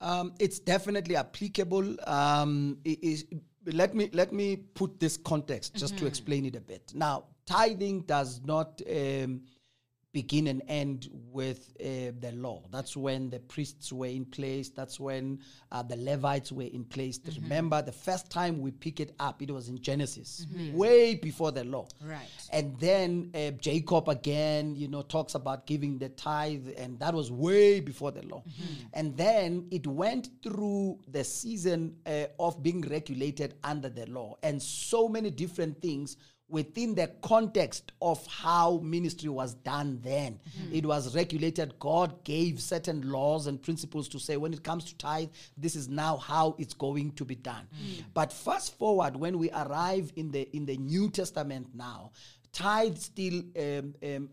Um, 0.00 0.34
it's 0.38 0.58
definitely 0.58 1.16
applicable. 1.16 1.96
Um, 2.06 2.78
it 2.84 3.02
is, 3.02 3.26
let 3.66 3.94
me 3.94 4.10
let 4.12 4.32
me 4.32 4.56
put 4.56 5.00
this 5.00 5.16
context 5.16 5.74
just 5.74 5.98
to 5.98 6.06
explain 6.06 6.46
it 6.46 6.56
a 6.56 6.60
bit. 6.60 6.92
Now, 6.94 7.24
tithing 7.46 8.02
does 8.02 8.40
not 8.44 8.80
um, 8.88 9.42
begin 10.12 10.46
and 10.46 10.62
end 10.68 11.08
with 11.30 11.76
uh, 11.80 12.12
the 12.20 12.32
law. 12.34 12.62
That's 12.70 12.96
when 12.96 13.28
the 13.30 13.40
priests 13.40 13.92
were 13.92 14.06
in 14.06 14.24
place. 14.24 14.70
That's 14.70 14.98
when 14.98 15.40
uh, 15.70 15.82
the 15.82 15.96
Levites 15.96 16.50
were 16.50 16.62
in 16.62 16.84
place. 16.84 17.20
Remember, 17.42 17.82
the 17.82 17.92
first 17.92 18.30
time 18.30 18.60
we 18.60 18.70
pick 18.70 19.00
it 19.00 19.14
up, 19.20 19.42
it 19.42 19.50
was 19.50 19.68
in 19.68 19.80
Genesis, 19.80 20.46
way 20.72 21.14
before 21.14 21.52
the 21.52 21.64
law. 21.64 21.88
Right. 22.02 22.26
And 22.52 22.78
then 22.80 23.30
uh, 23.34 23.50
Jacob 23.60 24.08
again, 24.08 24.74
you 24.76 24.88
know, 24.88 25.02
talks 25.02 25.34
about 25.34 25.66
giving 25.66 25.98
the 25.98 26.08
tithe, 26.08 26.68
and 26.76 26.98
that 27.00 27.12
was 27.12 27.30
way 27.30 27.80
before 27.80 28.10
the 28.10 28.22
law. 28.26 28.42
And 28.94 29.16
then 29.16 29.68
it 29.70 29.86
went 29.86 30.30
through 30.42 31.00
the 31.08 31.22
season 31.22 31.96
uh, 32.06 32.24
of 32.40 32.62
being 32.62 32.80
regulated 32.80 33.54
under 33.62 33.90
the 33.90 34.06
law, 34.06 34.36
and 34.42 34.60
so 34.60 35.08
many 35.08 35.30
different 35.30 35.82
things 35.82 36.16
within 36.48 36.94
the 36.94 37.08
context 37.22 37.92
of 38.00 38.24
how 38.26 38.78
ministry 38.78 39.28
was 39.28 39.54
done 39.54 40.00
then. 40.02 40.40
It 40.72 40.86
was 40.86 41.14
regulated. 41.14 41.78
God 41.78 42.24
gave 42.24 42.60
certain 42.60 43.10
laws 43.10 43.46
and 43.46 43.60
principles 43.62 44.08
to 44.08 44.18
say 44.18 44.36
when 44.36 44.52
it 44.52 44.62
comes 44.62 44.84
to 44.86 44.96
tithe, 44.96 45.28
this 45.56 45.76
is 45.76 45.88
now 45.88 46.16
how 46.16 46.54
it's 46.58 46.74
going 46.74 47.12
to 47.12 47.24
be 47.24 47.34
done. 47.34 47.66
But 48.14 48.32
fast 48.32 48.78
forward 48.78 49.16
when 49.16 49.38
we 49.38 49.50
arrive 49.50 50.12
in 50.16 50.30
the 50.30 50.48
in 50.56 50.64
the 50.66 50.76
New 50.76 51.10
Testament 51.10 51.68
now, 51.74 52.12
tithe 52.52 52.96
still 52.96 53.42
um, 53.58 53.94
um, 54.02 54.30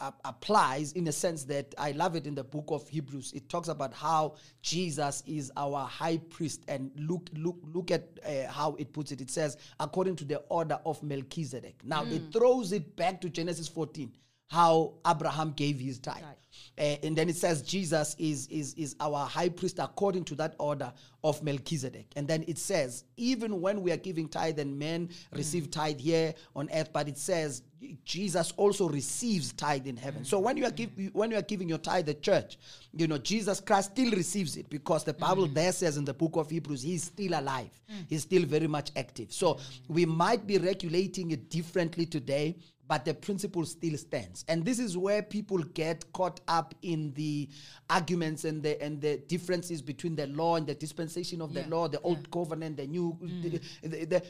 uh, 0.00 0.10
applies 0.24 0.92
in 0.92 1.06
a 1.08 1.12
sense 1.12 1.44
that 1.44 1.74
I 1.78 1.92
love 1.92 2.16
it 2.16 2.26
in 2.26 2.34
the 2.34 2.44
book 2.44 2.66
of 2.68 2.88
Hebrews. 2.88 3.32
It 3.34 3.48
talks 3.48 3.68
about 3.68 3.94
how 3.94 4.34
Jesus 4.62 5.22
is 5.26 5.52
our 5.56 5.86
high 5.86 6.18
priest, 6.18 6.62
and 6.68 6.90
look, 6.96 7.28
look, 7.34 7.56
look 7.72 7.90
at 7.90 8.08
uh, 8.24 8.50
how 8.50 8.74
it 8.76 8.92
puts 8.92 9.12
it. 9.12 9.20
It 9.20 9.30
says 9.30 9.56
according 9.78 10.16
to 10.16 10.24
the 10.24 10.38
order 10.48 10.78
of 10.84 11.02
Melchizedek. 11.02 11.82
Now 11.84 12.04
it 12.04 12.32
throws 12.32 12.72
it 12.72 12.96
back 12.96 13.20
to 13.22 13.28
Genesis 13.28 13.68
14, 13.68 14.12
how 14.50 14.94
Abraham 15.06 15.52
gave 15.52 15.78
his 15.78 16.00
tithe, 16.00 16.24
Uh, 16.76 16.96
and 17.04 17.16
then 17.16 17.28
it 17.28 17.36
says 17.36 17.62
Jesus 17.62 18.16
is 18.18 18.48
is 18.48 18.74
is 18.74 18.96
our 18.98 19.24
high 19.26 19.48
priest 19.48 19.78
according 19.78 20.24
to 20.24 20.34
that 20.34 20.54
order 20.58 20.92
of 21.22 21.42
Melchizedek. 21.42 22.06
And 22.16 22.26
then 22.26 22.44
it 22.48 22.58
says 22.58 23.04
even 23.16 23.60
when 23.60 23.82
we 23.82 23.92
are 23.92 23.96
giving 23.96 24.28
tithe 24.28 24.58
and 24.58 24.78
men 24.78 25.10
receive 25.32 25.64
mm. 25.64 25.72
tithe 25.72 26.00
here 26.00 26.34
on 26.56 26.68
earth, 26.72 26.90
but 26.92 27.06
it 27.08 27.18
says 27.18 27.62
Jesus 28.04 28.52
also 28.56 28.88
receives 28.88 29.52
tithe 29.52 29.86
in 29.86 29.96
heaven. 29.96 30.24
So 30.24 30.38
when 30.40 30.56
you 30.56 30.64
are 30.64 30.70
give, 30.70 30.90
when 31.12 31.30
you 31.30 31.38
are 31.38 31.42
giving 31.42 31.68
your 31.68 31.78
tithe 31.78 32.06
the 32.06 32.14
church, 32.14 32.58
you 32.92 33.06
know 33.06 33.18
Jesus 33.18 33.60
Christ 33.60 33.92
still 33.92 34.10
receives 34.10 34.56
it 34.56 34.68
because 34.68 35.04
the 35.04 35.14
Bible 35.14 35.46
mm. 35.48 35.54
there 35.54 35.72
says 35.72 35.96
in 35.96 36.04
the 36.04 36.14
book 36.14 36.36
of 36.36 36.50
Hebrews 36.50 36.82
he's 36.82 37.04
still 37.04 37.38
alive. 37.38 37.70
Mm. 37.92 38.06
He's 38.08 38.22
still 38.22 38.44
very 38.44 38.66
much 38.66 38.90
active. 38.96 39.32
So 39.32 39.58
we 39.88 40.06
might 40.06 40.46
be 40.46 40.58
regulating 40.58 41.30
it 41.30 41.50
differently 41.50 42.06
today, 42.06 42.56
but 42.90 43.04
the 43.04 43.14
principle 43.14 43.64
still 43.64 43.96
stands. 43.96 44.44
And 44.48 44.64
this 44.64 44.80
is 44.80 44.98
where 44.98 45.22
people 45.22 45.58
get 45.58 46.12
caught 46.12 46.40
up 46.48 46.74
in 46.82 47.12
the 47.14 47.48
arguments 47.88 48.44
and 48.44 48.60
the 48.64 48.82
and 48.82 49.00
the 49.00 49.18
differences 49.28 49.80
between 49.80 50.16
the 50.16 50.26
law 50.26 50.56
and 50.56 50.66
the 50.66 50.74
dispensation 50.74 51.40
of 51.40 51.54
the 51.54 51.64
law, 51.68 51.86
the 51.86 52.00
old 52.00 52.28
covenant, 52.32 52.78
the 52.78 52.88
new. 52.88 53.16
The, 53.20 53.50
mm. 53.50 53.60
the- 53.82 54.04
the- 54.06 54.22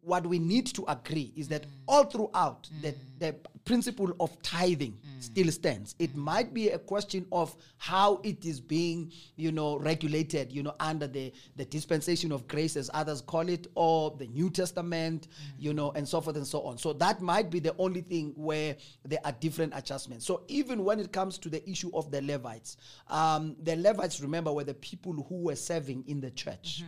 what 0.00 0.24
we 0.24 0.38
need 0.38 0.66
to 0.68 0.84
agree 0.88 1.32
is 1.36 1.48
that 1.48 1.64
mm. 1.64 1.70
all 1.88 2.04
throughout 2.04 2.70
mm. 2.72 2.82
the 2.82 2.94
the 3.18 3.34
principle 3.66 4.12
of 4.20 4.40
tithing 4.42 4.96
still 5.20 5.50
stands. 5.50 5.94
It 5.98 6.14
might 6.16 6.54
be 6.54 6.70
a 6.70 6.78
question 6.78 7.26
of 7.32 7.54
how 7.78 8.20
it 8.22 8.44
is 8.44 8.60
being, 8.60 9.12
you 9.34 9.50
know, 9.52 9.76
regulated, 9.78 10.52
you 10.52 10.62
know, 10.62 10.74
under 10.78 11.06
the, 11.06 11.32
the 11.56 11.64
dispensation 11.64 12.30
of 12.32 12.46
grace, 12.46 12.76
as 12.76 12.90
others 12.94 13.20
call 13.20 13.48
it, 13.48 13.66
or 13.74 14.12
the 14.18 14.28
New 14.28 14.50
Testament, 14.50 15.28
you 15.58 15.74
know, 15.74 15.90
and 15.96 16.08
so 16.08 16.20
forth 16.20 16.36
and 16.36 16.46
so 16.46 16.62
on. 16.62 16.78
So 16.78 16.92
that 16.94 17.20
might 17.20 17.50
be 17.50 17.58
the 17.58 17.74
only 17.78 18.02
thing 18.08 18.32
where 18.36 18.76
there 19.04 19.20
are 19.24 19.32
different 19.32 19.72
adjustments. 19.76 20.26
So 20.26 20.42
even 20.48 20.84
when 20.84 21.00
it 21.00 21.12
comes 21.12 21.38
to 21.38 21.48
the 21.48 21.68
issue 21.68 21.90
of 21.94 22.10
the 22.10 22.22
Levites, 22.22 22.76
um, 23.08 23.56
the 23.62 23.76
Levites, 23.76 24.20
remember, 24.20 24.52
were 24.52 24.64
the 24.64 24.74
people 24.74 25.12
who 25.28 25.42
were 25.42 25.56
serving 25.56 26.04
in 26.06 26.20
the 26.20 26.30
church. 26.30 26.82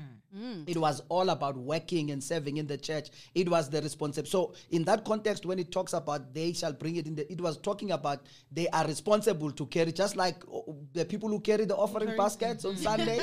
It 0.66 0.76
was 0.76 1.02
all 1.08 1.30
about 1.30 1.56
working 1.56 2.10
and 2.10 2.22
serving 2.22 2.58
in 2.58 2.66
the 2.66 2.76
church. 2.76 3.08
It 3.34 3.48
was 3.48 3.70
the 3.70 3.80
responsibility. 3.80 4.30
So 4.30 4.54
in 4.70 4.84
that 4.84 5.04
context, 5.04 5.46
when 5.46 5.58
it 5.58 5.72
talks 5.72 5.94
about 5.94 6.34
they 6.34 6.52
shall 6.52 6.72
bring 6.72 6.96
it 6.96 7.06
in, 7.06 7.14
the, 7.14 7.30
it 7.32 7.40
was 7.40 7.56
talking 7.56 7.92
about 7.92 8.26
they 8.52 8.68
are 8.68 8.86
responsible 8.86 9.50
to 9.52 9.66
carry, 9.66 9.90
just 9.90 10.16
like 10.16 10.36
uh, 10.52 10.60
the 10.92 11.04
people 11.06 11.30
who 11.30 11.40
carry 11.40 11.64
the 11.64 11.74
offering 11.76 12.14
baskets 12.16 12.64
on 12.66 12.76
Sunday. 12.76 13.20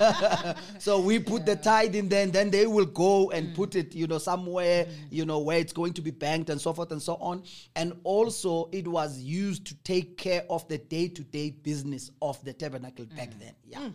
so 0.78 0.98
we 1.00 1.18
put 1.18 1.44
the 1.44 1.56
tithe 1.56 1.94
in 1.94 2.08
there, 2.08 2.22
and 2.22 2.32
then 2.32 2.50
they 2.50 2.66
will 2.66 2.86
go 2.86 3.30
and 3.30 3.54
put 3.54 3.76
it, 3.76 3.94
you 3.94 4.06
know, 4.06 4.18
somewhere, 4.18 4.86
you 5.10 5.26
know, 5.26 5.40
where 5.40 5.58
it's 5.58 5.74
going 5.74 5.92
to 5.92 6.00
be 6.02 6.10
banked 6.10 6.48
and 6.48 6.60
so 6.60 6.72
forth 6.72 6.90
and 6.90 7.02
so 7.02 7.14
on. 7.20 7.42
And 7.76 7.92
also, 8.04 8.68
it 8.72 8.86
was 8.88 9.18
used 9.18 9.66
to 9.66 9.74
take 9.76 10.16
care 10.16 10.44
of 10.50 10.66
the 10.68 10.78
day-to-day 10.78 11.50
business 11.50 12.10
of 12.20 12.42
the 12.44 12.52
tabernacle 12.52 13.06
back 13.16 13.30
then. 13.38 13.54
Yeah. 13.64 13.90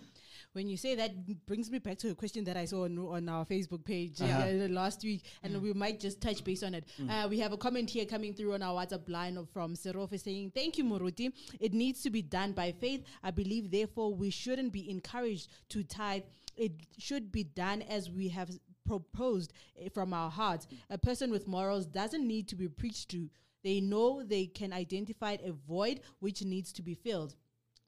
When 0.54 0.70
you 0.70 0.78
say 0.78 0.96
that 0.96 1.46
brings 1.46 1.70
me 1.70 1.80
back 1.80 1.98
to 1.98 2.12
a 2.12 2.16
question 2.16 2.46
that 2.46 2.56
I 2.56 2.64
saw 2.64 2.86
on, 2.86 2.98
on 2.98 3.28
our 3.28 3.44
Facebook 3.46 3.84
page 3.84 4.22
uh, 4.22 4.26
Uh-huh. 4.26 4.44
Mm. 4.44 4.74
last 4.74 5.04
week, 5.04 5.24
and 5.44 5.62
we 5.62 5.74
might 5.74 6.00
just 6.00 6.22
touch 6.22 6.46
base 6.46 6.64
on 6.64 6.74
it. 6.76 6.86
Uh, 7.10 7.28
we 7.30 7.40
have 7.40 7.52
a 7.52 7.58
comment 7.58 7.90
here 7.90 8.06
coming 8.06 8.34
through 8.34 8.54
on 8.54 8.62
our 8.64 8.74
WhatsApp 8.86 9.10
line 9.10 9.36
of, 9.38 9.50
from 9.50 9.74
Serofe 9.76 10.18
saying, 10.18 10.52
Thank 10.56 10.78
you, 10.78 10.86
Moruti. 10.86 11.34
It 11.60 11.74
needs 11.74 12.02
to 12.04 12.10
be 12.10 12.22
done 12.22 12.54
by 12.54 12.72
faith. 12.72 13.04
I 13.22 13.32
believe, 13.32 13.70
therefore, 13.70 14.14
we 14.14 14.30
shouldn't 14.30 14.72
be 14.72 14.90
encouraged 14.90 15.50
to 15.70 15.84
tithe. 15.84 16.24
It 16.56 16.72
should 16.98 17.34
be 17.34 17.44
done 17.44 17.82
as 17.82 18.10
we 18.10 18.30
have 18.30 18.50
proposed 18.86 19.54
eh, 19.80 19.90
from 19.94 20.14
our 20.14 20.30
hearts. 20.30 20.68
A 20.90 20.98
person 20.98 21.32
with 21.32 21.48
morals 21.48 21.86
doesn't 21.86 22.26
need 22.28 22.48
to 22.50 22.56
be 22.56 22.68
preached 22.68 23.10
to. 23.10 23.30
They 23.64 23.82
know 23.82 24.24
they 24.24 24.46
can 24.46 24.72
identify 24.74 25.38
a 25.44 25.52
void 25.52 26.02
which 26.20 26.44
needs 26.44 26.72
to 26.74 26.82
be 26.82 26.94
filled. 26.94 27.36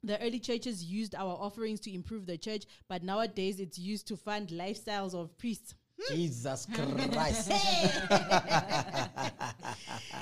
The 0.04 0.20
early 0.22 0.38
churches 0.40 0.84
used 0.84 1.14
our 1.14 1.36
offerings 1.40 1.80
to 1.80 1.92
improve 1.94 2.26
the 2.26 2.36
church, 2.38 2.64
but 2.88 3.02
nowadays 3.02 3.58
it's 3.60 3.78
used 3.78 4.06
to 4.08 4.16
fund 4.16 4.48
lifestyles 4.50 5.14
of 5.14 5.36
priests. 5.38 5.74
Jesus 6.08 6.66
Christ. 6.72 7.50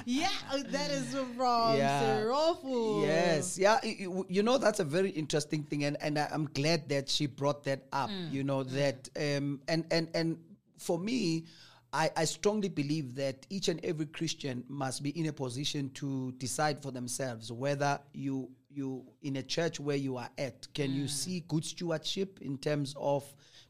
Yeah, 0.06 0.28
uh, 0.52 0.62
that 0.68 0.90
is 0.90 1.14
from 1.37 1.76
Yeah. 1.76 2.21
Serofu. 2.21 3.02
Yes, 3.02 3.59
yeah. 3.59 3.78
y- 3.83 4.06
y- 4.09 4.25
You 4.28 4.42
know, 4.42 4.56
that's 4.59 4.80
a 4.80 4.85
very 4.85 5.11
interesting 5.11 5.64
thing, 5.64 5.85
and 5.85 5.97
and 6.00 6.18
I- 6.18 6.28
I'm 6.33 6.47
glad 6.47 6.88
that 6.90 7.09
she 7.09 7.26
brought 7.26 7.64
that 7.64 7.87
up. 7.92 8.11
You 8.30 8.45
know 8.45 8.62
that, 8.62 9.09
um, 9.16 9.61
and 9.68 9.85
and 9.90 10.09
and 10.14 10.38
for 10.78 10.99
me, 10.99 11.45
I, 11.92 12.11
I 12.16 12.25
strongly 12.25 12.68
believe 12.68 13.14
that 13.14 13.47
each 13.49 13.68
and 13.68 13.83
every 13.85 14.06
Christian 14.06 14.64
must 14.68 15.02
be 15.02 15.11
in 15.18 15.26
a 15.26 15.33
position 15.33 15.90
to 15.95 16.33
decide 16.33 16.83
for 16.83 16.90
themselves 16.90 17.50
whether 17.52 17.99
you 18.12 18.50
you 18.68 19.02
in 19.23 19.37
a 19.37 19.42
church 19.42 19.80
where 19.80 19.97
you 19.97 20.18
are 20.18 20.28
at 20.37 20.66
can 20.75 20.92
you 20.92 21.09
see 21.09 21.42
good 21.49 21.64
stewardship 21.64 22.38
in 22.42 22.59
terms 22.59 22.95
of 22.99 23.25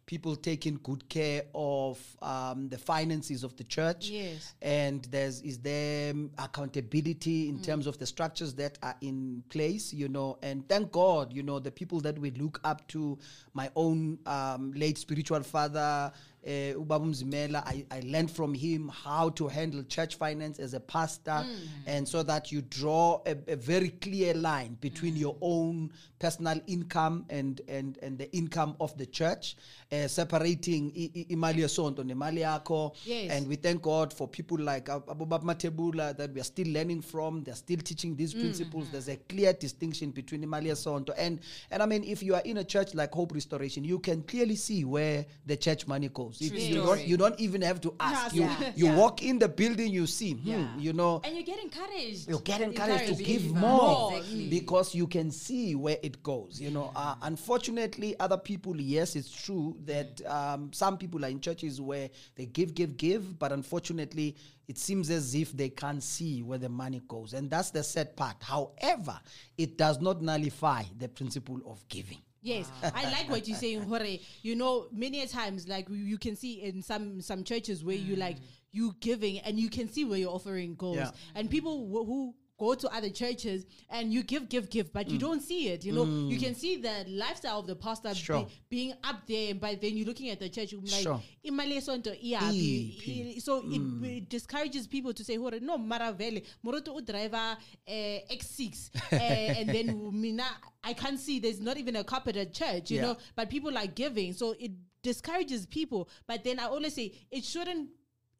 people 0.06 0.36
taking 0.36 0.78
good 0.82 1.08
care 1.08 1.42
of 1.54 2.00
um, 2.22 2.68
the 2.68 2.78
finances 2.78 3.42
of 3.44 3.56
the 3.56 3.64
church? 3.64 4.08
Yes. 4.08 4.54
and 4.62 5.04
there's 5.10 5.40
is 5.42 5.58
there 5.58 6.12
accountability 6.38 7.48
in 7.48 7.60
terms 7.62 7.86
of 7.86 7.98
the 7.98 8.06
structures 8.06 8.54
that 8.54 8.78
are 8.82 8.96
in 9.00 9.44
place 9.48 9.92
you 9.92 10.08
know? 10.08 10.38
And 10.42 10.68
thank 10.68 10.90
god 10.90 11.32
you 11.32 11.44
know 11.44 11.60
the 11.60 11.70
people 11.70 12.00
that 12.00 12.18
we 12.18 12.32
look 12.32 12.60
up 12.64 12.86
to 12.88 13.18
my 13.54 13.70
own 13.76 14.18
um, 14.26 14.72
late 14.74 14.98
spiritual 14.98 15.42
father 15.44 16.10
uh, 16.46 17.60
I, 17.66 17.84
I 17.90 18.00
learned 18.04 18.30
from 18.30 18.54
him 18.54 18.88
how 18.88 19.30
to 19.30 19.48
handle 19.48 19.82
church 19.84 20.16
finance 20.16 20.58
as 20.58 20.74
a 20.74 20.80
pastor, 20.80 21.44
and 21.86 22.06
so 22.08 22.22
that 22.22 22.52
you 22.52 22.62
draw 22.62 23.20
a, 23.26 23.36
a 23.48 23.56
very 23.56 23.90
clear 23.90 24.34
line 24.34 24.76
between 24.80 25.16
your 25.16 25.36
own 25.40 25.90
personal 26.18 26.60
income 26.66 27.24
and 27.28 27.60
and 27.68 27.98
and 28.02 28.18
the 28.18 28.30
income 28.34 28.76
of 28.80 28.96
the 28.96 29.06
church, 29.06 29.56
uh, 29.92 30.06
separating 30.08 30.90
imali 31.30 31.60
yesonto 31.62 32.02
nemali 32.04 32.40
yakho, 32.40 32.92
and 33.30 33.46
we 33.48 33.56
thank 33.56 33.82
God 33.82 34.12
for 34.12 34.28
people 34.28 34.58
like 34.58 34.88
Ab- 34.88 35.06
Abubab 35.06 35.42
Matebula 35.42 36.16
that 36.16 36.32
we 36.32 36.40
are 36.40 36.44
still 36.44 36.68
learning 36.68 37.02
from. 37.02 37.42
They're 37.42 37.54
still 37.54 37.78
teaching 37.78 38.16
these 38.16 38.32
principles. 38.34 38.88
There's 38.90 39.08
a 39.08 39.16
clear 39.16 39.52
distinction 39.52 40.10
between 40.10 40.42
Imalia 40.44 40.74
Sonto 40.76 41.12
and 41.18 41.40
and 41.70 41.82
I 41.82 41.86
mean, 41.86 42.04
if 42.04 42.22
you 42.22 42.34
are 42.34 42.42
in 42.42 42.58
a 42.58 42.64
church 42.64 42.94
like 42.94 43.12
Hope 43.12 43.32
Restoration, 43.34 43.84
you 43.84 43.98
can 43.98 44.22
clearly 44.22 44.56
see 44.56 44.84
where 44.84 45.26
the 45.46 45.56
church 45.56 45.86
money 45.86 46.08
goes. 46.08 46.35
It- 46.40 46.48
True 46.50 46.58
you 46.58 46.72
story. 46.82 46.86
don't 46.98 47.06
you 47.08 47.16
don't 47.16 47.40
even 47.40 47.62
have 47.62 47.80
to 47.82 47.94
ask. 48.00 48.26
Ask, 48.26 48.34
You 48.34 48.42
yeah. 48.42 48.72
you 48.76 48.86
Yeah. 48.86 48.96
walk 48.96 49.22
in 49.22 49.38
the 49.38 49.48
building, 49.48 49.92
you 49.92 50.06
see, 50.06 50.32
hmm, 50.34 50.78
you 50.78 50.92
know. 50.92 51.20
And 51.24 51.36
you 51.36 51.42
get 51.44 51.58
encouraged. 51.62 52.28
You 52.28 52.40
get 52.40 52.60
encouraged 52.60 53.06
to 53.06 53.10
Encouraged 53.12 53.18
give 53.26 53.42
to 53.42 53.48
give 53.48 53.54
more 53.56 53.70
more. 54.10 54.12
Exactly. 54.16 54.48
because 54.48 54.94
you 54.94 55.06
can 55.06 55.30
see 55.30 55.74
where 55.74 55.98
it 56.02 56.22
goes. 56.22 56.60
You 56.60 56.70
know, 56.70 56.92
uh, 56.96 57.14
unfortunately, 57.22 58.18
other 58.20 58.36
people, 58.38 58.80
yes, 58.80 59.16
it's 59.16 59.30
true 59.30 59.76
that 59.84 60.20
um, 60.26 60.72
some 60.72 60.98
people 60.98 61.24
are 61.24 61.28
in 61.28 61.40
churches 61.40 61.80
where 61.80 62.10
they 62.34 62.46
give, 62.46 62.74
give, 62.74 62.96
give, 62.96 63.38
but 63.38 63.52
unfortunately, 63.52 64.36
it 64.68 64.78
seems 64.78 65.10
as 65.10 65.34
if 65.34 65.52
they 65.56 65.68
can't 65.68 66.02
see 66.02 66.42
where 66.42 66.58
the 66.58 66.68
money 66.68 67.00
goes, 67.08 67.32
and 67.34 67.48
that's 67.48 67.70
the 67.70 67.82
sad 67.84 68.16
part. 68.16 68.36
However, 68.42 69.18
it 69.56 69.78
does 69.78 70.00
not 70.00 70.20
nullify 70.22 70.82
the 70.98 71.08
principle 71.08 71.60
of 71.66 71.86
giving. 71.88 72.18
Yes, 72.46 72.70
I 72.82 73.10
like 73.10 73.28
what 73.28 73.48
you're 73.48 73.56
saying, 73.58 73.82
Hore. 73.82 74.06
You 74.42 74.54
know, 74.54 74.86
many 74.92 75.22
a 75.22 75.26
times, 75.26 75.66
like 75.66 75.88
you- 75.90 76.16
can 76.18 76.36
see 76.36 76.62
in 76.62 76.80
some 76.82 77.20
some 77.20 77.42
churches 77.44 77.82
where 77.84 77.96
you 77.96 78.14
like 78.16 78.36
mm. 78.38 78.42
you 78.72 78.94
giving 79.00 79.40
and 79.40 79.58
you 79.58 79.68
can 79.68 79.88
see 79.88 80.04
where 80.04 80.18
your 80.18 80.32
offering 80.32 80.76
goes, 80.76 80.96
Yeah. 80.96 81.10
and 81.34 81.50
people 81.50 81.86
wh- 81.88 82.06
who 82.06 82.34
go 82.58 82.74
to 82.74 82.88
other 82.94 83.10
churches 83.10 83.66
and 83.90 84.12
you 84.12 84.22
give, 84.22 84.48
give, 84.48 84.70
give, 84.70 84.92
but 84.92 85.06
Mm. 85.06 85.12
you 85.12 85.18
don't 85.18 85.42
see 85.42 85.68
it. 85.68 85.84
You 85.84 85.92
know, 85.92 86.04
you 86.28 86.38
can 86.38 86.54
see 86.54 86.76
the 86.76 87.04
lifestyle 87.08 87.58
of 87.60 87.66
the 87.66 87.76
pastor 87.76 88.12
be- 88.14 88.46
being 88.70 88.94
up 89.04 89.26
there, 89.26 89.54
but 89.54 89.80
then 89.80 89.96
you're 89.96 90.06
looking 90.06 90.30
at 90.30 90.40
the 90.40 90.48
church, 90.48 90.72
you're 90.72 90.80
like, 90.80 91.02
Sure. 91.02 91.20
"Imali 91.44 91.76
esonto 91.76 92.12
iyaphi?" 92.24 92.98
Iphi? 92.98 93.36
I- 93.36 93.38
so 93.40 93.62
it, 93.68 93.80
it 94.06 94.28
discourages 94.30 94.86
people 94.86 95.12
to 95.12 95.22
say, 95.22 95.36
"Hore, 95.36 95.60
no, 95.60 95.76
maravele, 95.78 96.42
moroto 96.64 96.94
u 96.94 97.02
driver 97.02 97.56
uh, 97.86 97.90
X6, 98.30 98.90
uh, 99.12 99.16
and 99.16 99.68
then 99.68 100.10
mina, 100.18 100.46
I 100.82 100.94
can't 100.94 101.20
see. 101.20 101.38
There's 101.40 101.60
not 101.60 101.76
even 101.76 101.96
a 101.96 102.04
carpet 102.04 102.36
at 102.36 102.54
church, 102.54 102.90
you 102.90 102.96
Yeah. 102.98 103.02
know. 103.02 103.16
But 103.34 103.50
people 103.50 103.76
are 103.76 103.86
giving, 103.86 104.32
so 104.32 104.54
it 104.58 104.72
discourages 105.02 105.66
people. 105.66 106.08
But 106.26 106.42
then 106.42 106.58
I 106.58 106.64
always 106.64 106.94
say 106.94 107.12
it 107.30 107.44
shouldn't. 107.44 107.90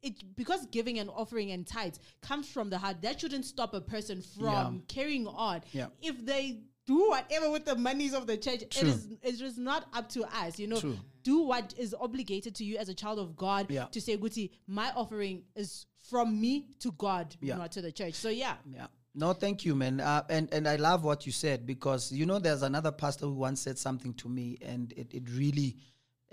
It 0.07 0.35
because 0.35 0.65
giving 0.67 0.99
and 0.99 1.09
offering 1.09 1.51
and 1.51 1.65
tithes 1.65 1.99
comes 2.21 2.47
from 2.49 2.69
the 2.69 2.77
heart. 2.77 3.01
That 3.01 3.19
shouldn't 3.21 3.45
stop 3.45 3.73
a 3.73 3.81
person 3.81 4.21
from 4.21 4.45
Yeah. 4.45 4.71
carrying 4.87 5.27
on. 5.27 5.61
Yeah. 5.73 5.87
If 6.01 6.25
they 6.25 6.61
do 6.85 7.09
whatever 7.09 7.51
with 7.51 7.65
the 7.65 7.75
monies 7.75 8.13
of 8.13 8.27
the 8.27 8.37
church, 8.37 8.63
True. 8.69 8.87
it 8.89 8.93
is 8.95 9.07
it 9.21 9.41
is 9.41 9.57
not 9.57 9.87
up 9.93 10.07
to 10.09 10.23
us. 10.43 10.57
You 10.59 10.67
know, 10.67 10.79
True. 10.79 10.97
do 11.23 11.41
what 11.41 11.73
is 11.77 11.93
obligated 11.99 12.55
to 12.55 12.63
you 12.63 12.77
as 12.77 12.87
a 12.89 12.93
child 12.93 13.19
of 13.19 13.35
God 13.35 13.69
Yeah. 13.69 13.85
to 13.85 13.99
say, 14.01 14.17
Guti, 14.17 14.51
my 14.67 14.91
offering 14.95 15.43
is 15.55 15.85
from 16.09 16.39
me 16.39 16.67
to 16.79 16.91
God, 16.93 17.35
not 17.41 17.71
to 17.73 17.81
the 17.81 17.91
church. 17.91 18.13
So 18.13 18.29
yeah. 18.29 18.55
Yeah. 18.73 18.87
No, 19.13 19.33
thank 19.33 19.65
you, 19.65 19.73
man. 19.75 19.99
Uh, 19.99 20.23
and 20.29 20.47
and 20.53 20.67
I 20.67 20.75
love 20.75 21.03
what 21.03 21.25
you 21.25 21.31
said 21.31 21.65
because 21.65 22.11
you 22.11 22.25
know 22.25 22.39
there's 22.39 22.61
another 22.61 22.91
pastor 22.91 23.25
who 23.25 23.33
once 23.33 23.59
said 23.61 23.77
something 23.79 24.13
to 24.13 24.29
me, 24.29 24.57
and 24.61 24.93
it, 24.93 25.13
it 25.13 25.23
really 25.31 25.75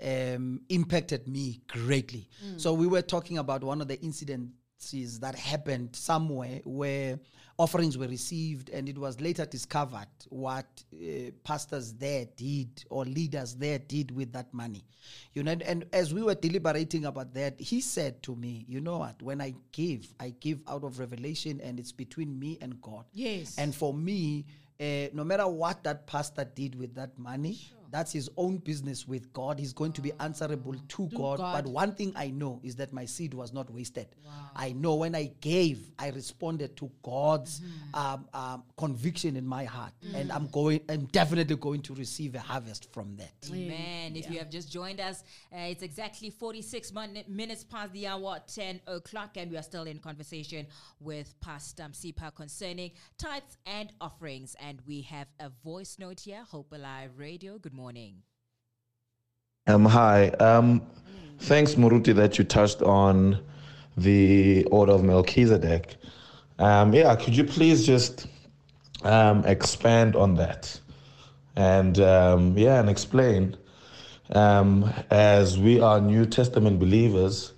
um, 0.03 0.61
impacted 0.69 1.27
me 1.27 1.61
greatly. 1.67 2.27
So 2.57 2.73
we 2.73 2.87
were 2.87 3.01
talking 3.01 3.37
about 3.37 3.63
one 3.63 3.81
of 3.81 3.87
the 3.87 3.97
incidences 3.97 5.19
that 5.19 5.35
happened 5.35 5.95
somewhere 5.95 6.61
where 6.65 7.19
offerings 7.57 7.97
were 7.97 8.07
received, 8.07 8.69
and 8.69 8.89
it 8.89 8.97
was 8.97 9.21
later 9.21 9.45
discovered 9.45 10.07
what 10.29 10.65
uh, 10.93 11.31
pastors 11.43 11.93
there 11.93 12.25
did 12.35 12.83
or 12.89 13.05
leaders 13.05 13.55
there 13.55 13.79
did 13.79 14.11
with 14.11 14.33
that 14.33 14.53
money. 14.53 14.83
You 15.33 15.43
know, 15.43 15.51
and, 15.53 15.61
and 15.63 15.85
as 15.93 16.13
we 16.13 16.21
were 16.21 16.35
deliberating 16.35 17.05
about 17.05 17.33
that, 17.35 17.59
he 17.59 17.79
said 17.79 18.21
to 18.23 18.35
me, 18.35 18.65
"You 18.67 18.81
know 18.81 18.97
what? 18.97 19.21
When 19.21 19.39
I 19.39 19.53
give, 19.71 20.13
I 20.19 20.33
give 20.39 20.61
out 20.67 20.83
of 20.83 20.99
revelation, 20.99 21.61
and 21.63 21.79
it's 21.79 21.93
between 21.93 22.37
me 22.37 22.57
and 22.61 22.81
God." 22.81 23.05
Yes. 23.13 23.55
And 23.57 23.73
for 23.73 23.93
me, 23.93 24.45
uh, 24.79 25.07
no 25.13 25.23
matter 25.23 25.47
what 25.47 25.83
that 25.83 26.05
pastor 26.07 26.43
did 26.43 26.75
with 26.75 26.93
that 26.95 27.17
money, 27.17 27.57
That's 27.95 28.11
his 28.11 28.29
own 28.35 28.57
business 28.57 29.07
with 29.07 29.31
God. 29.31 29.57
He's 29.57 29.71
going 29.71 29.93
to 29.93 30.01
be 30.01 30.11
answerable 30.19 30.75
to, 30.75 31.07
God. 31.15 31.37
God. 31.37 31.63
But 31.63 31.71
one 31.71 31.95
thing 31.95 32.11
I 32.17 32.29
know 32.29 32.59
is 32.61 32.75
that 32.75 32.91
my 32.91 33.05
seed 33.05 33.33
was 33.33 33.53
not 33.53 33.71
wasted. 33.71 34.07
I 34.53 34.73
know 34.73 34.95
when 34.95 35.15
I 35.15 35.31
gave, 35.39 35.91
I 35.97 36.09
responded 36.09 36.75
to 36.77 36.91
God's 37.03 37.61
um, 37.93 38.25
um, 38.33 38.63
conviction 38.77 39.37
in 39.37 39.47
my 39.47 39.63
heart, 39.63 39.93
and 40.13 40.29
I'm 40.29 40.47
going. 40.47 40.81
I'm 40.89 41.05
definitely 41.05 41.55
going 41.55 41.81
to 41.83 41.95
receive 41.95 42.35
a 42.35 42.39
harvest 42.39 42.91
from 42.91 43.15
that. 43.15 43.33
Amen. 43.49 44.17
If 44.17 44.29
you 44.29 44.39
have 44.39 44.49
just 44.49 44.69
joined 44.69 44.99
us, 44.99 45.23
uh, 45.53 45.59
it's 45.59 45.83
exactly 45.83 46.29
46 46.29 46.93
min- 46.93 47.23
minutes 47.29 47.63
past 47.63 47.93
the 47.93 48.07
hour, 48.07 48.39
10 48.45 48.81
o'clock, 48.87 49.37
and 49.37 49.51
we 49.51 49.57
are 49.57 49.63
still 49.63 49.83
in 49.83 49.99
conversation 49.99 50.67
with 50.99 51.33
Pastor 51.39 51.87
Sipa 51.93 52.33
concerning 52.35 52.91
tithes 53.17 53.57
and 53.65 53.93
offerings. 54.01 54.55
And 54.59 54.81
we 54.85 55.01
have 55.03 55.27
a 55.39 55.49
voice 55.63 55.97
note 55.97 56.19
here, 56.21 56.43
Hope 56.43 56.73
Alive 56.73 57.11
Radio. 57.17 57.57
Good 57.57 57.73
morning. 57.73 57.84
Um, 59.67 59.85
hi. 59.85 60.29
Um, 60.29 60.81
thanks, 61.39 61.75
Muruti, 61.75 62.15
that 62.15 62.37
you 62.37 62.43
touched 62.43 62.81
on 62.81 63.39
the 63.97 64.63
order 64.65 64.93
of 64.93 65.03
Melchizedek. 65.03 65.95
Um, 66.59 66.93
yeah, 66.93 67.15
could 67.15 67.35
you 67.35 67.43
please 67.43 67.85
just 67.85 68.27
um, 69.03 69.45
expand 69.45 70.15
on 70.15 70.35
that? 70.35 70.79
And 71.55 71.99
um, 71.99 72.57
yeah, 72.57 72.79
and 72.79 72.89
explain. 72.89 73.55
Um, 74.31 74.91
as 75.11 75.59
we 75.59 75.79
are 75.79 76.01
New 76.01 76.25
Testament 76.25 76.79
believers, 76.79 77.53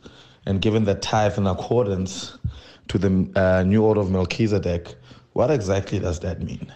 and 0.46 0.62
given 0.62 0.84
the 0.84 0.96
tithe 0.96 1.38
in 1.38 1.48
accordance 1.48 2.38
to 2.89 2.98
the 2.98 3.31
uh, 3.36 3.63
new 3.63 3.84
order 3.84 4.01
of 4.01 4.12
Melchizedek, 4.12 4.96
what 5.34 5.51
exactly 5.51 6.00
does 6.00 6.19
that 6.22 6.41
mean? 6.41 6.74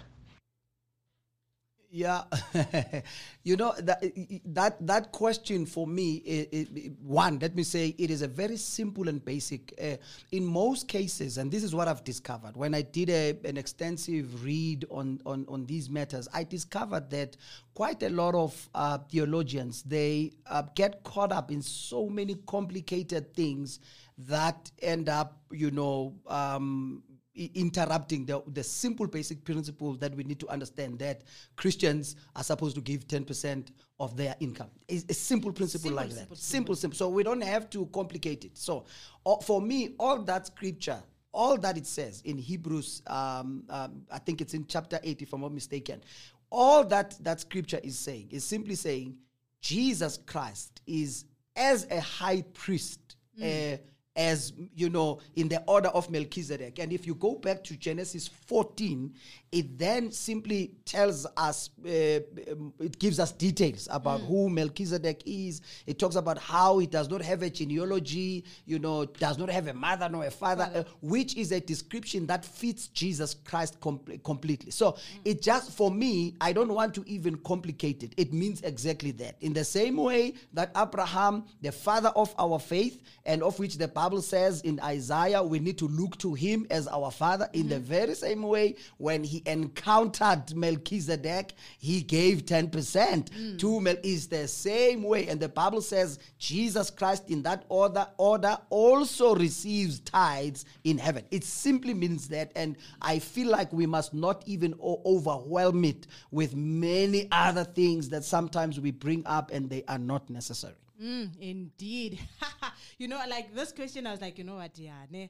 Yeah, 1.94 2.24
you 3.44 3.58
know 3.58 3.74
that 3.80 4.02
that 4.46 4.78
that 4.88 5.12
question 5.12 5.66
for 5.66 5.86
me, 5.86 6.24
i 6.26 6.58
i 6.58 6.92
one, 7.04 7.38
let 7.40 7.54
me 7.54 7.64
say, 7.64 7.94
it 7.98 8.10
is 8.10 8.22
a 8.22 8.30
very 8.30 8.56
simple 8.56 9.10
and 9.10 9.24
basic. 9.26 9.74
Uh, 9.78 9.98
in 10.32 10.46
most 10.46 10.88
cases, 10.88 11.38
and 11.38 11.52
this 11.52 11.64
is 11.66 11.76
what 11.76 11.90
I've 11.90 12.06
discovered 12.06 12.56
when 12.56 12.74
I 12.74 12.82
did 12.84 13.10
a, 13.10 13.36
an 13.44 13.58
extensive 13.58 14.42
read 14.42 14.86
on, 14.90 15.20
on 15.26 15.46
on 15.50 15.66
these 15.66 15.90
matters, 15.90 16.30
I 16.34 16.46
discovered 16.46 17.10
that 17.10 17.36
quite 17.74 18.02
a 18.04 18.10
lot 18.10 18.36
of 18.36 18.70
uh, 18.74 19.00
theologians 19.12 19.84
they 19.84 20.32
uh, 20.46 20.64
get 20.76 21.04
caught 21.04 21.34
up 21.34 21.52
in 21.52 21.62
so 21.62 22.08
many 22.08 22.36
complicated 22.48 23.34
things 23.36 23.82
that 24.18 24.72
end 24.82 25.10
up, 25.10 25.42
you 25.52 25.72
know. 25.72 26.14
Um, 26.28 27.04
interrupting 27.36 28.26
the, 28.26 28.42
the 28.48 28.64
simple 28.64 29.08
basic 29.08 29.44
principle 29.46 29.94
that 29.96 30.14
we 30.16 30.24
need 30.24 30.40
to 30.40 30.48
understand 30.50 31.00
that 31.00 31.22
Christians 31.56 32.16
are 32.36 32.44
supposed 32.44 32.76
to 32.76 32.82
give 32.82 33.08
10% 33.08 33.68
of 34.00 34.18
their 34.18 34.36
income. 34.40 34.70
It's 34.88 35.06
a 35.10 35.14
simple 35.14 35.54
principle 35.54 35.90
Simple, 35.90 35.96
like 36.04 36.12
simple, 36.12 36.36
that. 36.36 36.42
Simple, 36.42 36.76
simple. 36.76 36.98
So 36.98 37.10
we 37.10 37.24
don't 37.24 37.42
have 37.42 37.70
to 37.70 37.86
complicate 37.88 38.44
it. 38.46 38.58
So 38.58 38.86
uh, 39.26 39.38
for 39.38 39.62
me, 39.62 39.96
all 39.98 40.22
that 40.24 40.48
scripture, 40.48 41.02
all 41.32 41.58
that 41.58 41.78
it 41.78 41.88
says 41.88 42.22
in 42.26 42.38
Hebrews, 42.38 43.02
um, 43.08 43.64
um, 43.70 44.02
I 44.12 44.20
think 44.20 44.42
it's 44.42 44.54
in 44.54 44.66
chapter 44.68 45.00
8, 45.02 45.22
if 45.22 45.32
I'm 45.34 45.42
not 45.42 45.54
mistaken, 45.54 46.02
all 46.50 46.84
that 46.84 47.16
that 47.24 47.40
scripture 47.40 47.80
is 47.82 47.98
saying 47.98 48.28
is 48.32 48.44
simply 48.44 48.76
saying 48.76 49.16
Jesus 49.62 50.18
Christ 50.26 50.82
is 50.86 51.24
as 51.56 51.88
a 51.90 52.02
high 52.02 52.42
priest. 52.54 53.16
uh, 53.42 53.78
as 54.16 54.52
you 54.76 54.90
know 54.90 55.20
in 55.36 55.48
the 55.48 55.62
order 55.68 55.90
of 55.90 56.10
melchizedek. 56.10 56.80
And 56.80 56.92
if 56.92 57.08
you 57.08 57.16
go 57.16 57.36
back 57.36 57.64
to 57.66 57.78
genesis 57.78 58.28
14 58.28 59.14
it 59.52 59.78
then 59.78 60.12
simply 60.12 60.72
tells 60.86 61.28
us 61.36 61.70
uh, 61.86 62.20
um, 62.52 62.74
it 62.80 62.98
gives 63.00 63.20
us 63.20 63.32
details 63.32 63.88
about 63.92 64.22
who 64.22 64.50
melchizedek 64.50 65.22
is. 65.26 65.62
It 65.86 66.00
talks 66.00 66.16
about 66.16 66.38
how 66.38 66.78
he 66.80 66.88
does 66.88 67.10
not 67.10 67.22
have 67.22 67.42
a 67.42 67.50
genealogy 67.50 68.44
you 68.66 68.80
know 68.80 69.06
does 69.06 69.38
not 69.38 69.50
have 69.50 69.68
a 69.68 69.74
mother 69.74 70.10
nor 70.10 70.26
a 70.26 70.32
father 70.32 70.70
uh, 70.74 70.84
which 71.02 71.36
is 71.38 71.52
a 71.52 71.60
description 71.60 72.26
that 72.28 72.44
fits 72.46 72.88
jesus 72.88 73.34
christ 73.34 73.80
com- 73.80 74.02
completely. 74.24 74.72
So 74.72 74.98
it 75.24 75.42
just 75.42 75.72
for 75.72 75.90
me 75.90 76.36
i 76.42 76.52
don't 76.52 76.74
want 76.74 76.94
to 76.96 77.04
even 77.08 77.38
complicate 77.38 78.04
it. 78.04 78.14
It 78.18 78.34
means 78.34 78.62
exactly 78.62 79.12
that. 79.12 79.36
In 79.42 79.54
the 79.54 79.64
same 79.64 79.96
way 79.96 80.34
that 80.54 80.72
abraham 80.76 81.46
the 81.62 81.72
father 81.72 82.10
of 82.10 82.34
our 82.38 82.60
faith 82.60 83.02
and 83.26 83.42
of 83.44 83.58
which 83.60 83.78
the 83.78 83.88
bible 84.02 84.22
says 84.24 84.62
in 84.62 84.80
isaiah 84.84 85.44
we 85.44 85.60
need 85.60 85.78
to 85.78 85.88
look 85.88 86.18
to 86.18 86.34
him 86.34 86.66
as 86.72 86.88
our 86.88 87.12
father 87.12 87.48
in 87.54 87.70
the 87.70 87.78
very 87.78 88.16
same 88.16 88.42
way 88.42 88.74
when 88.98 89.24
he 89.24 89.44
encountered 89.46 90.56
melchizedek 90.56 91.54
he 91.78 92.02
gave 92.02 92.44
10% 92.44 93.60
to 93.60 93.80
mel 93.80 93.96
is 94.02 94.28
the 94.28 94.48
same 94.48 95.04
way. 95.04 95.28
And 95.28 95.40
the 95.40 95.50
bible 95.50 95.82
says 95.82 96.18
jesus 96.40 96.90
christ 96.90 97.30
in 97.30 97.44
that 97.44 97.64
order 97.70 98.08
order 98.18 98.58
also 98.72 99.36
receives 99.36 100.00
tithes 100.00 100.66
in 100.84 100.98
heaven. 100.98 101.24
It 101.30 101.44
simply 101.44 101.94
means 101.94 102.28
that 102.30 102.52
and 102.56 102.78
i 103.04 103.20
feel 103.20 103.50
like 103.50 103.72
we 103.72 103.86
must 103.86 104.16
not 104.16 104.42
even 104.48 104.74
overwhelm 104.82 105.86
it 105.86 106.08
with 106.32 106.56
many 106.56 107.28
other 107.32 107.64
things 107.64 108.10
that 108.10 108.24
sometimes 108.24 108.80
we 108.80 108.90
bring 108.90 109.22
up 109.28 109.52
and 109.52 109.70
they 109.70 109.84
are 109.88 110.00
not 110.00 110.28
necessary. 110.28 110.74
Mm, 111.02 111.30
indeed. 111.40 112.20
you 112.98 113.08
know, 113.08 113.20
like 113.30 113.54
this 113.56 113.72
question, 113.72 114.08
I 114.08 114.12
was 114.12 114.22
like, 114.22 114.38
you 114.38 114.44
know 114.44 114.56
what, 114.56 114.78
yeah, 114.78 114.94
ne, 115.10 115.30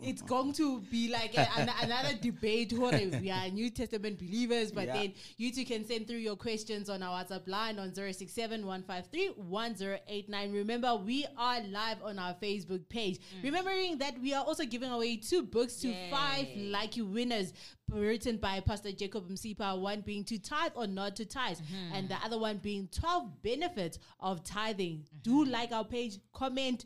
it's 0.00 0.22
going 0.22 0.52
to 0.54 0.80
be 0.90 1.10
like 1.10 1.36
a, 1.36 1.48
an, 1.58 1.70
another 1.82 2.14
debate. 2.20 2.72
Who 2.72 2.90
we 3.20 3.30
are 3.30 3.48
New 3.48 3.70
Testament 3.70 4.18
believers, 4.18 4.72
but 4.72 4.86
Yeah. 4.86 4.94
then 4.94 5.12
you 5.36 5.52
two 5.52 5.64
can 5.64 5.84
send 5.84 6.06
through 6.06 6.18
your 6.18 6.36
questions 6.36 6.88
on 6.88 7.02
our 7.02 7.24
WhatsApp 7.24 7.46
line 7.48 7.78
on 7.78 7.94
067 7.94 8.64
153 8.64 9.28
1089. 9.36 10.52
Remember, 10.52 10.96
we 10.96 11.26
are 11.36 11.60
live 11.62 11.98
on 12.02 12.18
our 12.18 12.34
Facebook 12.34 12.88
page. 12.88 13.18
Mm. 13.18 13.44
Remembering 13.44 13.98
that 13.98 14.20
we 14.20 14.34
are 14.34 14.44
also 14.44 14.64
giving 14.64 14.90
away 14.90 15.16
two 15.16 15.42
books 15.42 15.76
to 15.76 15.94
five 16.10 16.46
lucky 16.56 17.02
winners 17.02 17.52
written 17.90 18.36
by 18.36 18.60
Pastor 18.60 18.92
Jacob 18.92 19.28
Msipa, 19.28 19.78
one 19.80 20.00
being 20.02 20.24
to 20.24 20.38
tithe 20.38 20.72
or 20.74 20.86
not 20.86 21.16
to 21.16 21.24
tithe, 21.24 21.58
mm-hmm. 21.58 21.94
and 21.94 22.08
the 22.08 22.16
other 22.24 22.38
one 22.38 22.58
being 22.58 22.88
12 22.92 23.42
benefits 23.42 23.98
of 24.20 24.44
tithing. 24.44 25.04
Do 25.22 25.42
mm-hmm. 25.42 25.52
like 25.52 25.72
our 25.72 25.84
page, 25.84 26.18
comment, 26.32 26.84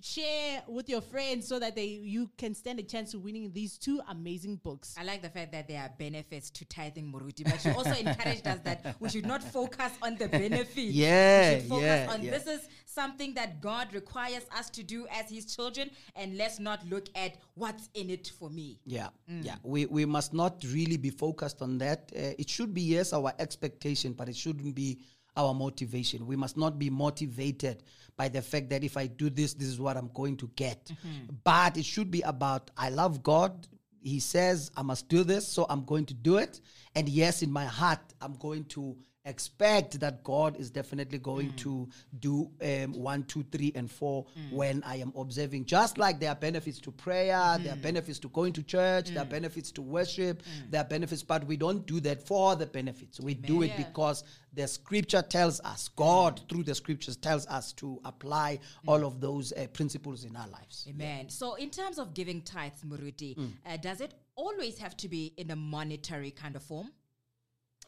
share 0.00 0.62
with 0.66 0.88
your 0.88 1.00
friends 1.00 1.46
so 1.46 1.58
that 1.58 1.76
they 1.76 1.84
you 1.84 2.30
can 2.38 2.54
stand 2.54 2.78
a 2.78 2.82
chance 2.82 3.10
to 3.12 3.18
winning 3.18 3.52
these 3.52 3.78
two 3.78 4.00
amazing 4.08 4.56
books. 4.56 4.94
I 4.98 5.04
like 5.04 5.22
the 5.22 5.28
fact 5.28 5.52
that 5.52 5.68
there 5.68 5.80
are 5.80 5.90
benefits 5.98 6.50
to 6.50 6.64
tithing, 6.64 7.12
Muruti, 7.12 7.44
but 7.44 7.60
she 7.60 7.70
also 7.70 7.92
encouraged 7.92 8.46
us 8.46 8.58
that 8.60 8.96
we 9.00 9.08
should 9.08 9.26
not 9.26 9.42
focus 9.42 9.92
on 10.02 10.16
the 10.16 10.28
benefit. 10.28 10.84
Yeah, 10.84 11.54
we 11.54 11.60
should 11.60 11.68
focus 11.68 11.84
yeah, 11.84 12.06
on 12.10 12.22
yeah. 12.22 12.30
this 12.30 12.46
is 12.46 12.68
something 12.86 13.34
that 13.34 13.60
God 13.60 13.92
requires 13.92 14.44
us 14.56 14.70
to 14.70 14.82
do 14.82 15.06
as 15.10 15.28
His 15.28 15.54
children, 15.54 15.90
and 16.16 16.36
let's 16.36 16.58
not 16.58 16.86
look 16.88 17.08
at 17.14 17.36
what's 17.54 17.88
in 17.94 18.10
it 18.10 18.32
for 18.38 18.50
me. 18.50 18.78
Yeah, 18.84 19.08
yeah. 19.28 19.56
We 19.62 19.86
we 19.86 20.04
must 20.04 20.32
not 20.32 20.64
really 20.72 20.96
be 20.96 21.10
focused 21.10 21.62
on 21.62 21.78
that. 21.78 22.10
Uh, 22.14 22.32
it 22.38 22.48
should 22.48 22.72
be 22.72 22.82
yes 22.82 23.12
our 23.12 23.32
expectation, 23.38 24.12
but 24.12 24.28
it 24.28 24.36
shouldn't 24.36 24.74
be 24.74 24.98
our 25.36 25.54
motivation. 25.54 26.26
We 26.26 26.36
must 26.36 26.56
not 26.56 26.78
be 26.78 26.90
motivated 26.90 27.82
by 28.16 28.28
the 28.28 28.42
fact 28.42 28.70
that 28.70 28.84
if 28.84 28.96
I 28.96 29.06
do 29.06 29.30
this, 29.30 29.54
this 29.54 29.68
is 29.68 29.80
what 29.80 29.96
I'm 29.96 30.10
going 30.14 30.36
to 30.38 30.50
get. 30.56 30.86
Mm-hmm. 30.86 31.34
But 31.42 31.76
it 31.76 31.84
should 31.84 32.10
be 32.10 32.22
about 32.22 32.70
I 32.76 32.90
love 32.90 33.22
God. 33.22 33.66
He 34.00 34.20
says 34.20 34.70
I 34.76 34.82
must 34.82 35.08
do 35.08 35.24
this, 35.24 35.46
so 35.48 35.66
I'm 35.68 35.84
going 35.84 36.06
to 36.06 36.14
do 36.14 36.36
it. 36.36 36.60
And 36.94 37.08
yes, 37.08 37.42
in 37.42 37.50
my 37.50 37.64
heart, 37.64 38.00
I'm 38.20 38.34
going 38.34 38.64
to 38.66 38.96
expect 39.24 40.00
that 40.00 40.22
God 40.22 40.56
is 40.56 40.70
definitely 40.70 41.18
going 41.18 41.52
to 41.56 41.88
do 42.20 42.50
um, 42.62 42.92
one, 42.92 43.24
two, 43.24 43.42
three, 43.50 43.72
and 43.74 43.90
four 43.90 44.26
when 44.50 44.82
I 44.84 44.96
am 44.96 45.12
observing. 45.16 45.64
Just 45.64 45.98
like 45.98 46.20
there 46.20 46.30
are 46.30 46.34
benefits 46.36 46.78
to 46.80 46.90
prayer, 46.92 47.56
there 47.60 47.72
are 47.72 47.76
benefits 47.76 48.18
to 48.20 48.28
going 48.28 48.52
to 48.52 48.62
church, 48.62 49.08
there 49.10 49.22
are 49.22 49.26
benefits 49.26 49.70
to 49.72 49.82
worship, 49.82 50.42
there 50.70 50.80
are 50.82 50.86
benefits, 50.88 51.22
but 51.22 51.44
we 51.46 51.56
don't 51.56 51.86
do 51.86 52.00
that 52.00 52.26
for 52.26 52.54
the 52.56 52.66
benefits. 52.66 53.20
We 53.20 53.34
do 53.34 53.62
it 53.62 53.68
Yeah. 53.68 53.84
because 53.88 54.24
the 54.52 54.68
scripture 54.68 55.22
tells 55.22 55.60
us, 55.60 55.88
God 55.88 56.40
through 56.48 56.64
the 56.64 56.74
scriptures 56.74 57.16
tells 57.16 57.46
us 57.46 57.72
to 57.74 58.00
apply 58.04 58.60
all 58.86 59.04
of 59.04 59.20
those 59.20 59.52
uh, 59.52 59.66
principles 59.72 60.24
in 60.24 60.36
our 60.36 60.48
lives. 60.48 60.86
Amen. 60.88 61.28
So, 61.28 61.54
in 61.54 61.70
terms 61.70 61.98
of 61.98 62.14
giving 62.14 62.42
tithes, 62.42 62.82
Muruti, 62.84 63.34
Mm. 63.36 63.52
uh, 63.66 63.76
does 63.78 64.00
it 64.00 64.14
always 64.36 64.78
have 64.78 64.96
to 64.98 65.08
be 65.08 65.32
in 65.36 65.50
a 65.50 65.56
monetary 65.56 66.30
kind 66.30 66.54
of 66.56 66.62
form? 66.62 66.92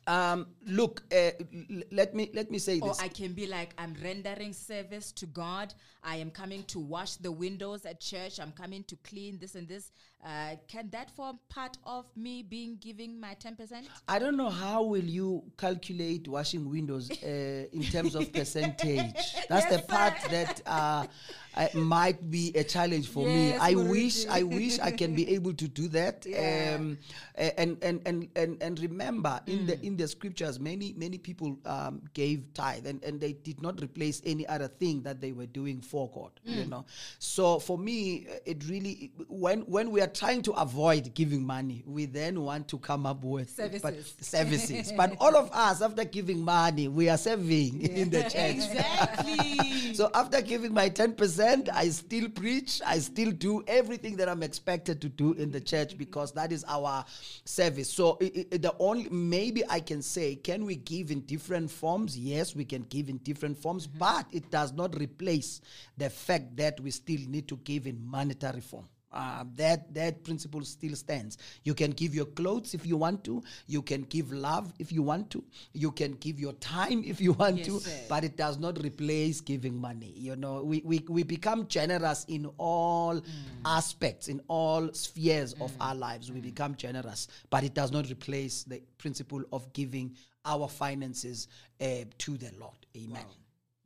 Um, 0.06 0.46
look, 0.66 1.02
uh, 1.12 1.32
l- 1.52 1.82
let 1.90 2.14
me 2.14 2.30
let 2.32 2.50
me 2.50 2.58
say 2.58 2.78
Or 2.80 2.88
this. 2.88 3.00
I 3.00 3.08
can 3.08 3.32
be 3.32 3.46
like, 3.46 3.74
I'm 3.76 3.94
rendering 4.02 4.52
service 4.52 5.10
to 5.12 5.26
God. 5.26 5.74
I 6.04 6.16
am 6.16 6.30
coming 6.30 6.62
to 6.64 6.78
wash 6.78 7.16
the 7.16 7.32
windows 7.32 7.84
at 7.84 8.00
church. 8.00 8.38
I'm 8.38 8.52
coming 8.52 8.84
to 8.84 8.96
clean 9.02 9.38
this 9.38 9.56
and 9.56 9.66
this. 9.66 9.90
Uh, 10.24 10.56
can 10.66 10.88
that 10.90 11.08
form 11.14 11.38
part 11.48 11.76
of 11.84 12.04
me 12.16 12.42
being 12.42 12.76
giving 12.80 13.20
my 13.20 13.34
10%? 13.36 13.84
I 14.08 14.18
don't 14.18 14.36
know 14.36 14.50
how 14.50 14.82
will 14.82 15.04
you 15.04 15.44
calculate 15.56 16.26
washing 16.26 16.68
windows 16.68 17.10
uh, 17.22 17.66
in 17.72 17.82
terms 17.84 18.16
of 18.16 18.32
percentage. 18.32 19.14
That's 19.48 19.66
the 19.66 19.82
part 19.82 20.20
sir. 20.22 20.28
that 20.30 20.62
uh, 20.66 21.06
I, 21.54 21.70
might 21.74 22.28
be 22.28 22.50
a 22.56 22.64
challenge 22.64 23.08
for 23.08 23.24
me. 23.24 23.54
I 23.54 23.74
wish 23.76 24.26
I 24.26 24.42
wish 24.42 24.80
I 24.80 24.90
can 24.90 25.14
be 25.14 25.28
able 25.34 25.52
to 25.54 25.68
do 25.68 25.86
that. 25.88 26.26
Yeah. 26.26 26.74
Um, 26.76 26.98
and, 27.36 27.78
and 27.82 28.02
and 28.04 28.28
and 28.34 28.62
and 28.62 28.80
remember 28.80 29.40
in 29.46 29.56
Mm. 29.60 29.66
the 29.68 29.86
in 29.86 29.96
the 29.96 30.08
scriptures, 30.08 30.58
many 30.58 30.92
many 30.96 31.18
people 31.18 31.58
um, 31.66 32.02
gave 32.14 32.52
tithe 32.52 32.86
and, 32.86 33.02
and 33.04 33.20
they 33.20 33.32
did 33.34 33.62
not 33.62 33.80
replace 33.80 34.20
any 34.26 34.46
other 34.48 34.68
thing 34.68 35.02
that 35.02 35.20
they 35.20 35.32
were 35.32 35.46
doing 35.46 35.80
for 35.80 36.10
God. 36.10 36.32
You 36.44 36.64
Mm. 36.64 36.68
know, 36.68 36.84
so 37.18 37.58
for 37.60 37.78
me, 37.78 38.26
it 38.44 38.68
really 38.68 39.12
when 39.28 39.60
when 39.62 39.90
we 39.90 40.00
are 40.02 40.05
trying 40.06 40.42
to 40.42 40.52
avoid 40.52 41.14
giving 41.14 41.44
money, 41.44 41.82
we 41.86 42.06
then 42.06 42.40
want 42.40 42.68
to 42.68 42.78
come 42.78 43.06
up 43.06 43.22
with 43.24 43.54
but 43.56 43.72
Services. 43.72 44.14
services. 44.20 44.92
but 44.96 45.16
all 45.20 45.36
of 45.36 45.50
us, 45.52 45.82
after 45.82 46.04
giving 46.04 46.40
money, 46.42 46.88
we 46.88 47.08
are 47.08 47.16
serving 47.18 47.80
in 47.82 48.10
the 48.10 48.22
church. 48.22 48.34
Exactly. 48.34 49.72
So 49.96 50.10
after 50.12 50.42
giving 50.42 50.74
my 50.74 50.90
10%, 50.90 51.70
I 51.72 51.88
still 51.88 52.28
preach. 52.28 52.82
I 52.84 52.98
still 52.98 53.30
do 53.30 53.64
everything 53.66 54.16
that 54.16 54.28
I'm 54.28 54.42
expected 54.42 55.00
to 55.00 55.08
do 55.08 55.32
in 55.32 55.50
the 55.50 55.60
church 55.60 55.96
because 55.96 56.32
that 56.32 56.52
is 56.52 56.64
our 56.68 57.02
service. 57.46 57.88
So 57.90 58.18
i- 58.20 58.46
i- 58.52 58.56
the 58.58 58.74
only 58.78 59.08
maybe 59.08 59.62
I 59.70 59.80
can 59.80 60.02
say, 60.02 60.36
can 60.36 60.66
we 60.66 60.76
give 60.76 61.10
in 61.10 61.20
different 61.22 61.70
forms? 61.70 62.18
Yes, 62.18 62.54
we 62.54 62.66
can 62.66 62.82
give 62.90 63.08
in 63.08 63.18
different 63.18 63.56
forms, 63.56 63.86
mm-hmm. 63.86 63.98
but 63.98 64.26
it 64.32 64.50
does 64.50 64.72
not 64.74 64.94
replace 64.98 65.62
the 65.96 66.10
fact 66.10 66.56
that 66.58 66.78
we 66.80 66.90
still 66.90 67.20
need 67.28 67.48
to 67.48 67.56
give 67.58 67.86
in 67.86 67.98
monetary 68.04 68.60
form. 68.60 68.86
Uh, 69.16 69.44
that 69.56 69.80
that 69.94 70.22
principle 70.24 70.62
still 70.62 70.94
stands. 70.94 71.38
You 71.64 71.74
can 71.74 71.92
give 71.92 72.14
your 72.14 72.26
clothes 72.26 72.74
if 72.74 72.84
you 72.84 72.98
want 72.98 73.24
to. 73.24 73.42
You 73.66 73.80
can 73.80 74.02
give 74.02 74.30
love 74.30 74.72
if 74.78 74.92
you 74.92 75.02
want 75.02 75.30
to. 75.30 75.42
You 75.72 75.90
can 76.00 76.12
give 76.24 76.38
your 76.38 76.52
time 76.54 77.02
if 77.12 77.18
you 77.18 77.32
want 77.32 77.56
Yes, 77.58 77.66
to. 77.68 77.80
sir. 77.80 78.00
But 78.10 78.24
it 78.24 78.36
does 78.36 78.58
not 78.58 78.82
replace 78.84 79.40
giving 79.40 79.80
money. 79.80 80.12
You 80.16 80.36
know, 80.36 80.62
we, 80.62 80.82
we, 80.84 81.02
we 81.08 81.22
become 81.22 81.66
generous 81.66 82.26
in 82.28 82.44
all 82.58 83.22
aspects, 83.64 84.28
in 84.28 84.40
all 84.48 84.92
spheres 84.92 85.54
of 85.60 85.72
our 85.80 85.94
lives. 85.94 86.30
We 86.30 86.40
become 86.40 86.74
generous, 86.74 87.28
but 87.48 87.64
it 87.64 87.72
does 87.72 87.92
not 87.92 88.10
replace 88.10 88.64
the 88.64 88.82
principle 88.98 89.42
of 89.50 89.72
giving 89.72 90.14
our 90.44 90.68
finances 90.68 91.48
uh, 91.80 91.86
to 92.18 92.36
the 92.36 92.50
Lord. 92.60 92.76
Amen. 92.96 93.24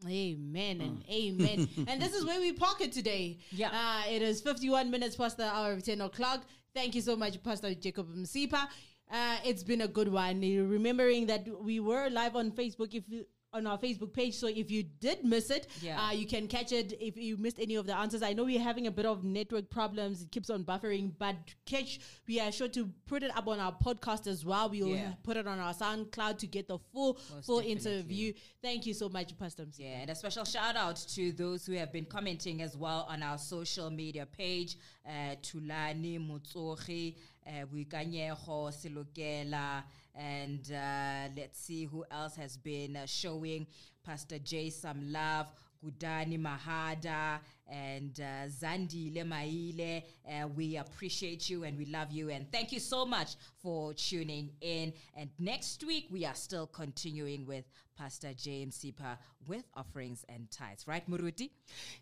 Amen 0.09 0.81
and 0.81 1.05
amen. 1.11 1.69
and 1.89 2.01
this 2.01 2.15
is 2.15 2.25
where 2.25 2.41
we 2.41 2.53
park 2.53 2.81
it 2.81 2.93
today. 2.93 3.39
Yeah. 3.51 3.69
Uh, 3.73 4.11
it 4.11 4.23
is 4.23 4.41
51 4.41 4.91
minutes 4.91 5.17
past 5.17 5.37
the 5.37 5.45
hour 5.45 5.73
of 5.73 5.83
10 5.83 6.01
o'clock. 6.01 6.45
Thank 6.75 6.95
you 6.95 7.01
so 7.01 7.17
much, 7.17 7.43
Pastor 7.43 7.75
Jacob 7.75 8.15
Msipa. 8.15 8.69
Uh, 9.11 9.37
it's 9.45 9.63
been 9.63 9.83
a 9.83 9.89
good 9.89 10.09
one. 10.09 10.41
Remembering 10.41 11.27
that 11.27 11.47
we 11.63 11.81
were 11.81 12.09
live 12.11 12.37
on 12.37 12.53
Facebook, 12.53 12.95
if 12.95 13.09
you 13.09 13.27
on 13.53 13.67
our 13.67 13.79
Facebook 13.79 14.13
page. 14.13 14.35
So 14.37 14.47
if 14.47 14.71
you 14.71 14.83
did 14.83 15.25
miss 15.25 15.51
it, 15.51 15.67
Yeah. 15.83 16.01
uh, 16.09 16.13
you 16.13 16.27
can 16.27 16.47
catch 16.47 16.73
it 16.73 16.93
if 17.01 17.17
you 17.17 17.37
missed 17.37 17.59
any 17.59 17.75
of 17.75 17.87
the 17.87 17.97
answers. 17.97 18.23
I 18.23 18.33
know 18.33 18.45
we're 18.45 18.61
having 18.61 18.87
a 18.87 18.91
bit 18.91 19.07
of 19.07 19.25
network 19.25 19.71
problems. 19.71 20.23
It 20.23 20.31
keeps 20.31 20.51
on 20.51 20.65
buffering, 20.65 21.13
but 21.19 21.37
catch, 21.67 21.99
we 22.29 22.39
are 22.41 22.53
sure 22.53 22.69
to 22.69 22.87
put 23.07 23.23
it 23.23 23.37
up 23.37 23.49
on 23.49 23.59
our 23.59 23.73
podcast 23.73 24.27
as 24.27 24.45
well. 24.45 24.69
We 24.69 24.83
will 24.83 24.91
Yeah. 24.91 25.15
put 25.23 25.37
it 25.37 25.47
on 25.47 25.59
our 25.59 25.75
SoundCloud 25.75 26.39
to 26.39 26.47
get 26.47 26.69
the 26.69 26.79
full, 26.79 27.19
Most 27.35 27.47
full 27.47 27.61
definitely. 27.61 27.91
interview. 27.93 28.33
Thank 28.63 28.87
you 28.87 28.95
so 28.95 29.09
much, 29.09 29.37
Pastor 29.37 29.67
Yeah, 29.77 30.01
and 30.03 30.11
a 30.11 30.15
special 30.15 30.45
shout 30.45 30.77
out 30.77 30.97
to 31.15 31.33
those 31.33 31.67
who 31.67 31.73
have 31.73 31.93
been 31.93 32.05
commenting 32.07 32.63
as 32.63 32.77
well 32.77 33.05
on 33.09 33.23
our 33.23 33.39
social 33.39 33.91
media 33.91 34.27
page. 34.27 34.77
Uh, 35.05 35.35
Tulani 35.43 36.19
Mutsohi, 36.21 37.17
uh, 37.47 37.67
Wikanyeho 37.75 38.71
Silukela, 38.73 39.83
and 40.15 40.73
uh, 40.73 41.29
let's 41.37 41.61
see 41.61 41.85
who 41.85 42.05
else 42.11 42.37
has 42.37 42.57
been 42.57 42.97
uh, 42.97 43.07
showing 43.07 43.67
Pastor 44.05 44.39
J 44.39 44.71
some 44.71 45.13
love. 45.13 45.47
Gudani 45.83 46.39
Mahada 46.39 47.39
and 47.67 48.21
uh, 48.21 48.49
Zandile. 48.49 50.03
Uh, 50.29 50.49
we 50.49 50.77
appreciate 50.77 51.49
you 51.49 51.65
and 51.65 51.79
we 51.79 51.87
love 51.87 52.11
you. 52.11 52.29
And 52.31 52.51
thank 52.53 52.73
you 52.73 52.81
so 52.81 53.07
much 53.07 53.37
for 53.63 53.95
tuning 53.95 54.51
in. 54.61 54.93
And 55.17 55.31
next 55.39 55.83
week, 55.85 56.09
we 56.11 56.27
are 56.27 56.35
still 56.35 56.67
continuing 56.67 57.47
with 57.47 57.65
Pastor 58.01 58.33
James 58.33 58.77
Sipa 58.77 59.19
with 59.47 59.63
offerings 59.75 60.25
and 60.31 60.51
tithes. 60.51 60.89
Right, 60.89 61.07
Muruti? 61.11 61.51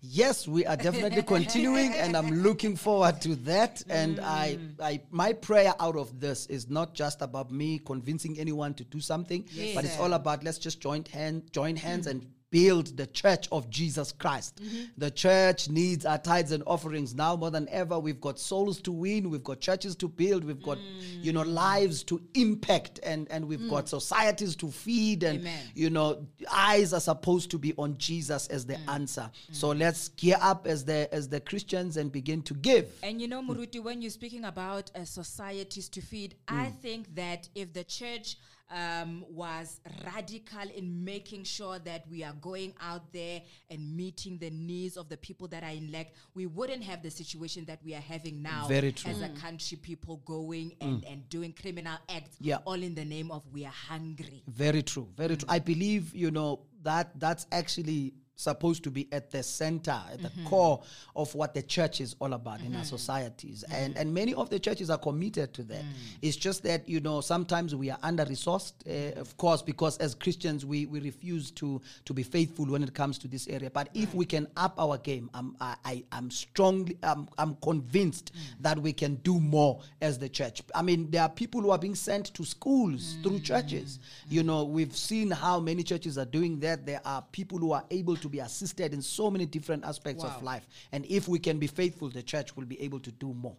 Yes, 0.00 0.46
we 0.46 0.64
are 0.64 0.76
definitely 0.76 1.22
continuing, 1.36 1.92
and 1.94 2.16
I'm 2.16 2.30
looking 2.44 2.76
forward 2.76 3.20
to 3.22 3.34
that. 3.50 3.82
And 3.88 4.18
mm. 4.18 4.24
I, 4.24 4.58
I, 4.80 5.00
my 5.10 5.32
prayer 5.32 5.74
out 5.80 5.96
of 5.96 6.20
this 6.20 6.46
is 6.46 6.70
not 6.70 6.94
just 6.94 7.20
about 7.20 7.50
me 7.50 7.80
convincing 7.80 8.38
anyone 8.38 8.74
to 8.74 8.84
do 8.84 9.00
something, 9.00 9.44
Yes, 9.50 9.74
but 9.74 9.84
it's 9.84 9.98
all 9.98 10.12
about 10.12 10.44
let's 10.44 10.58
just 10.58 10.80
join 10.80 11.04
hand, 11.06 11.52
join 11.52 11.74
hands, 11.74 12.06
mm. 12.06 12.12
and 12.12 12.26
build 12.50 12.96
the 12.96 13.06
church 13.06 13.48
of 13.52 13.68
Jesus 13.68 14.12
Christ. 14.12 14.56
Mm-hmm. 14.62 14.84
The 14.96 15.10
church 15.10 15.68
needs 15.68 16.06
our 16.06 16.18
tithes 16.18 16.52
and 16.52 16.62
offerings 16.66 17.14
now 17.14 17.36
more 17.36 17.50
than 17.50 17.68
ever. 17.70 17.98
We've 17.98 18.20
got 18.20 18.38
souls 18.38 18.80
to 18.82 18.92
win, 18.92 19.30
we've 19.30 19.44
got 19.44 19.60
churches 19.60 19.94
to 19.96 20.08
build, 20.08 20.44
we've 20.44 20.62
got 20.62 20.78
you 21.20 21.32
know 21.32 21.42
mm. 21.42 21.52
lives 21.52 22.02
to 22.04 22.20
impact, 22.34 23.00
and 23.02 23.30
and 23.30 23.46
we've 23.46 23.60
mm. 23.60 23.70
got 23.70 23.88
societies 23.88 24.56
to 24.56 24.70
feed, 24.70 25.22
and 25.22 25.40
Amen. 25.40 25.60
you 25.74 25.90
know 25.90 26.26
eyes 26.50 26.92
are 26.92 27.00
supposed 27.00 27.50
to 27.50 27.58
be 27.58 27.74
on 27.76 27.96
jesus 27.98 28.46
as 28.48 28.64
the 28.66 28.74
mm. 28.74 28.94
answer. 28.94 29.30
So 29.52 29.68
let's 29.70 30.08
gear 30.10 30.38
up 30.40 30.66
as 30.66 30.84
the 30.84 31.08
as 31.12 31.28
the 31.28 31.40
christians 31.40 31.96
and 31.96 32.10
begin 32.10 32.42
to 32.42 32.54
give. 32.54 32.86
And 33.02 33.20
you 33.20 33.28
know, 33.28 33.42
Muruti, 33.42 33.82
when 33.82 34.00
you're 34.00 34.10
speaking 34.10 34.44
about 34.44 34.90
uh, 34.94 35.04
societies 35.04 35.88
to 35.90 36.00
feed, 36.00 36.34
I 36.48 36.66
think 36.82 37.14
that 37.14 37.48
if 37.54 37.72
the 37.72 37.84
church 37.84 38.36
um, 38.70 39.24
was 39.30 39.80
radical 40.04 40.68
in 40.76 41.04
making 41.04 41.44
sure 41.44 41.78
that 41.80 42.04
we 42.10 42.22
are 42.22 42.34
going 42.40 42.74
out 42.80 43.12
there 43.12 43.40
and 43.70 43.96
meeting 43.96 44.38
the 44.38 44.50
needs 44.50 44.96
of 44.96 45.08
the 45.08 45.16
people 45.16 45.48
that 45.48 45.62
are 45.62 45.70
in 45.70 45.90
lack, 45.90 46.12
we 46.34 46.46
wouldn't 46.46 46.82
have 46.84 47.02
the 47.02 47.10
situation 47.10 47.64
that 47.66 47.78
we 47.84 47.94
are 47.94 48.00
having 48.00 48.42
now 48.42 48.66
Very 48.68 48.92
true. 48.92 49.10
as 49.10 49.22
a 49.22 49.28
country, 49.30 49.76
people 49.78 50.18
going 50.24 50.74
and, 50.80 51.04
and 51.04 51.28
doing 51.28 51.52
criminal 51.52 51.96
acts 52.08 52.36
Yeah. 52.40 52.56
all 52.64 52.74
in 52.82 52.94
the 52.94 53.04
name 53.04 53.30
of 53.30 53.42
we 53.52 53.64
are 53.64 53.72
hungry. 53.88 54.42
very 54.46 54.82
true 54.82 55.08
very 55.16 55.36
true 55.36 55.48
i 55.50 55.58
believe 55.58 56.14
you 56.14 56.30
know 56.30 56.60
that 56.82 57.18
that's 57.18 57.46
actually 57.52 58.14
supposed 58.38 58.84
to 58.84 58.90
be 58.90 59.08
at 59.10 59.32
the 59.32 59.42
center 59.42 60.00
at 60.12 60.22
the 60.22 60.28
mm-hmm. 60.28 60.46
core 60.46 60.80
of 61.16 61.34
what 61.34 61.54
the 61.54 61.62
church 61.62 62.00
is 62.00 62.14
all 62.20 62.32
about 62.34 62.60
in 62.60 62.66
our 62.68 62.82
mm-hmm. 62.82 62.88
societies. 62.88 63.64
Mm-hmm. 63.66 63.74
And 63.84 63.98
and 63.98 64.14
many 64.14 64.32
of 64.32 64.48
the 64.48 64.60
churches 64.60 64.90
are 64.90 64.98
committed 64.98 65.52
to 65.54 65.64
that. 65.64 65.82
Mm. 65.82 65.92
It's 66.22 66.36
just 66.36 66.62
that 66.62 66.88
you 66.88 67.00
know 67.00 67.20
sometimes 67.20 67.74
we 67.74 67.90
are 67.90 67.98
under 68.00 68.24
resourced 68.24 68.74
uh, 68.86 68.90
eh, 68.90 69.20
of 69.20 69.36
course 69.36 69.60
because 69.60 69.98
as 69.98 70.14
christians 70.14 70.64
we 70.64 70.86
we 70.86 71.00
refuse 71.00 71.50
to 71.50 71.80
to 72.04 72.14
be 72.14 72.22
faithful 72.22 72.66
when 72.66 72.82
it 72.82 72.94
comes 72.94 73.18
to 73.18 73.28
this 73.28 73.48
area. 73.48 73.70
But 73.70 73.88
if 73.92 74.14
we 74.14 74.24
can 74.24 74.46
up 74.56 74.78
our 74.78 74.98
game 74.98 75.28
i'm 75.34 75.56
i, 75.60 75.74
I 75.84 76.04
i'm 76.12 76.30
strongly 76.30 76.96
i'm, 77.02 77.28
I'm 77.38 77.56
convinced 77.56 78.32
mm. 78.32 78.62
that 78.62 78.78
we 78.78 78.92
can 78.92 79.16
do 79.16 79.40
more 79.40 79.80
as 80.00 80.16
the 80.18 80.28
church. 80.28 80.62
I 80.76 80.82
mean 80.82 81.10
there 81.10 81.22
are 81.22 81.28
people 81.28 81.60
who 81.60 81.70
are 81.70 81.78
being 81.78 81.96
sent 81.96 82.32
to 82.34 82.44
schools 82.44 83.16
through 83.24 83.40
churches. 83.40 83.98
Mm. 83.98 84.32
You 84.32 84.42
know 84.44 84.62
we've 84.62 84.96
seen 84.96 85.32
how 85.32 85.58
many 85.58 85.82
churches 85.82 86.16
are 86.18 86.24
doing 86.24 86.60
that. 86.60 86.86
There 86.86 87.00
are 87.04 87.24
people 87.32 87.58
who 87.58 87.72
are 87.72 87.84
able 87.90 88.14
to 88.16 88.27
be 88.28 88.40
assisted 88.40 88.92
in 88.92 89.02
so 89.02 89.30
many 89.30 89.46
different 89.46 89.84
aspects 89.84 90.22
Wow. 90.24 90.30
of 90.36 90.42
life 90.42 90.66
and 90.92 91.04
if 91.06 91.28
we 91.28 91.38
can 91.38 91.58
be 91.58 91.66
faithful 91.66 92.08
the 92.08 92.22
church 92.22 92.56
will 92.56 92.64
be 92.66 92.80
able 92.80 93.00
to 93.00 93.12
do 93.12 93.32
more 93.34 93.56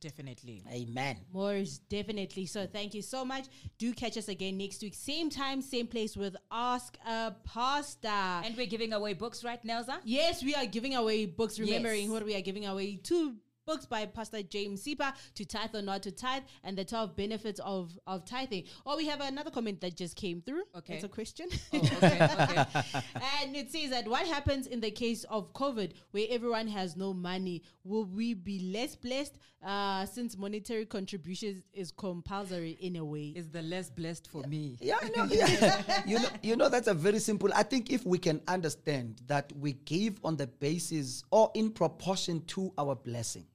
Definitely. 0.00 0.62
amen 0.70 1.16
More 1.32 1.54
is 1.54 1.78
definitely. 1.78 2.44
So 2.44 2.66
thank 2.66 2.92
you 2.92 3.00
so 3.00 3.24
much. 3.24 3.46
Do 3.78 3.94
catch 3.94 4.18
us 4.18 4.28
again 4.28 4.58
next 4.58 4.82
week. 4.82 4.92
Same 4.94 5.30
time, 5.30 5.62
same 5.62 5.86
place 5.86 6.14
with 6.14 6.36
Ask 6.50 6.98
a 7.06 7.32
Pastor. 7.44 8.08
And 8.08 8.54
we're 8.54 8.66
giving 8.66 8.92
away 8.92 9.14
books, 9.14 9.42
right, 9.44 9.62
Nelza? 9.64 10.00
yes, 10.04 10.42
we 10.42 10.54
are 10.54 10.66
giving 10.66 10.94
away 10.94 11.24
books. 11.24 11.58
Remembering 11.58 12.02
Yes. 12.02 12.10
what 12.10 12.22
we 12.26 12.34
are 12.36 12.42
giving 12.42 12.66
away 12.66 12.96
two 12.96 13.36
books 13.66 13.86
by 13.86 14.06
Pastor 14.06 14.42
James 14.42 14.82
Sipa 14.82 15.14
to 15.34 15.44
tithe 15.44 15.74
or 15.74 15.82
not 15.82 16.02
to 16.02 16.10
tithe 16.10 16.42
and 16.62 16.76
the 16.76 16.84
12 16.84 17.16
benefits 17.16 17.60
of, 17.60 17.98
of 18.06 18.24
tithing. 18.24 18.64
Or 18.84 18.96
we 18.96 19.06
have 19.06 19.20
another 19.20 19.50
comment 19.50 19.80
that 19.80 19.96
just 19.96 20.16
came 20.16 20.42
through. 20.42 20.64
Okay. 20.76 20.94
It's 20.94 21.04
a 21.04 21.08
question. 21.08 21.48
Oh, 21.72 21.78
okay, 21.78 22.28
okay. 22.38 22.64
and 23.42 23.56
it 23.56 23.70
says 23.70 23.90
that 23.90 24.06
what 24.06 24.26
happens 24.26 24.66
in 24.66 24.80
the 24.80 24.90
case 24.90 25.24
of 25.24 25.52
COVID 25.52 25.92
where 26.10 26.26
everyone 26.30 26.68
has 26.68 26.96
no 26.96 27.12
money? 27.12 27.62
Will 27.84 28.04
we 28.04 28.34
be 28.34 28.58
less 28.72 28.96
blessed 28.96 29.38
uh, 29.64 30.04
since 30.06 30.36
monetary 30.36 30.86
contributions 30.86 31.64
is 31.72 31.90
compulsory 31.90 32.76
in 32.80 32.96
a 32.96 33.04
way? 33.04 33.32
Is 33.34 33.48
the 33.48 33.62
less 33.62 33.90
blessed 33.90 34.28
for 34.28 34.42
me? 34.42 34.76
Yeah, 34.84 34.96
I 35.00 35.08
know. 35.16 35.24
Yeah. 35.24 36.02
you 36.06 36.18
know, 36.18 36.28
you 36.42 36.56
know 36.56 36.68
that's 36.68 36.88
a 36.88 36.94
very 36.94 37.18
simple. 37.18 37.50
I 37.54 37.62
think 37.62 37.90
if 37.90 38.04
we 38.04 38.18
can 38.18 38.42
understand 38.48 39.22
that 39.28 39.50
we 39.58 39.72
give 39.84 40.20
on 40.22 40.36
the 40.36 40.46
basis 40.46 41.24
or 41.30 41.50
in 41.54 41.70
proportion 41.70 42.42
to 42.48 42.72
our 42.76 42.94
blessing. 42.94 43.46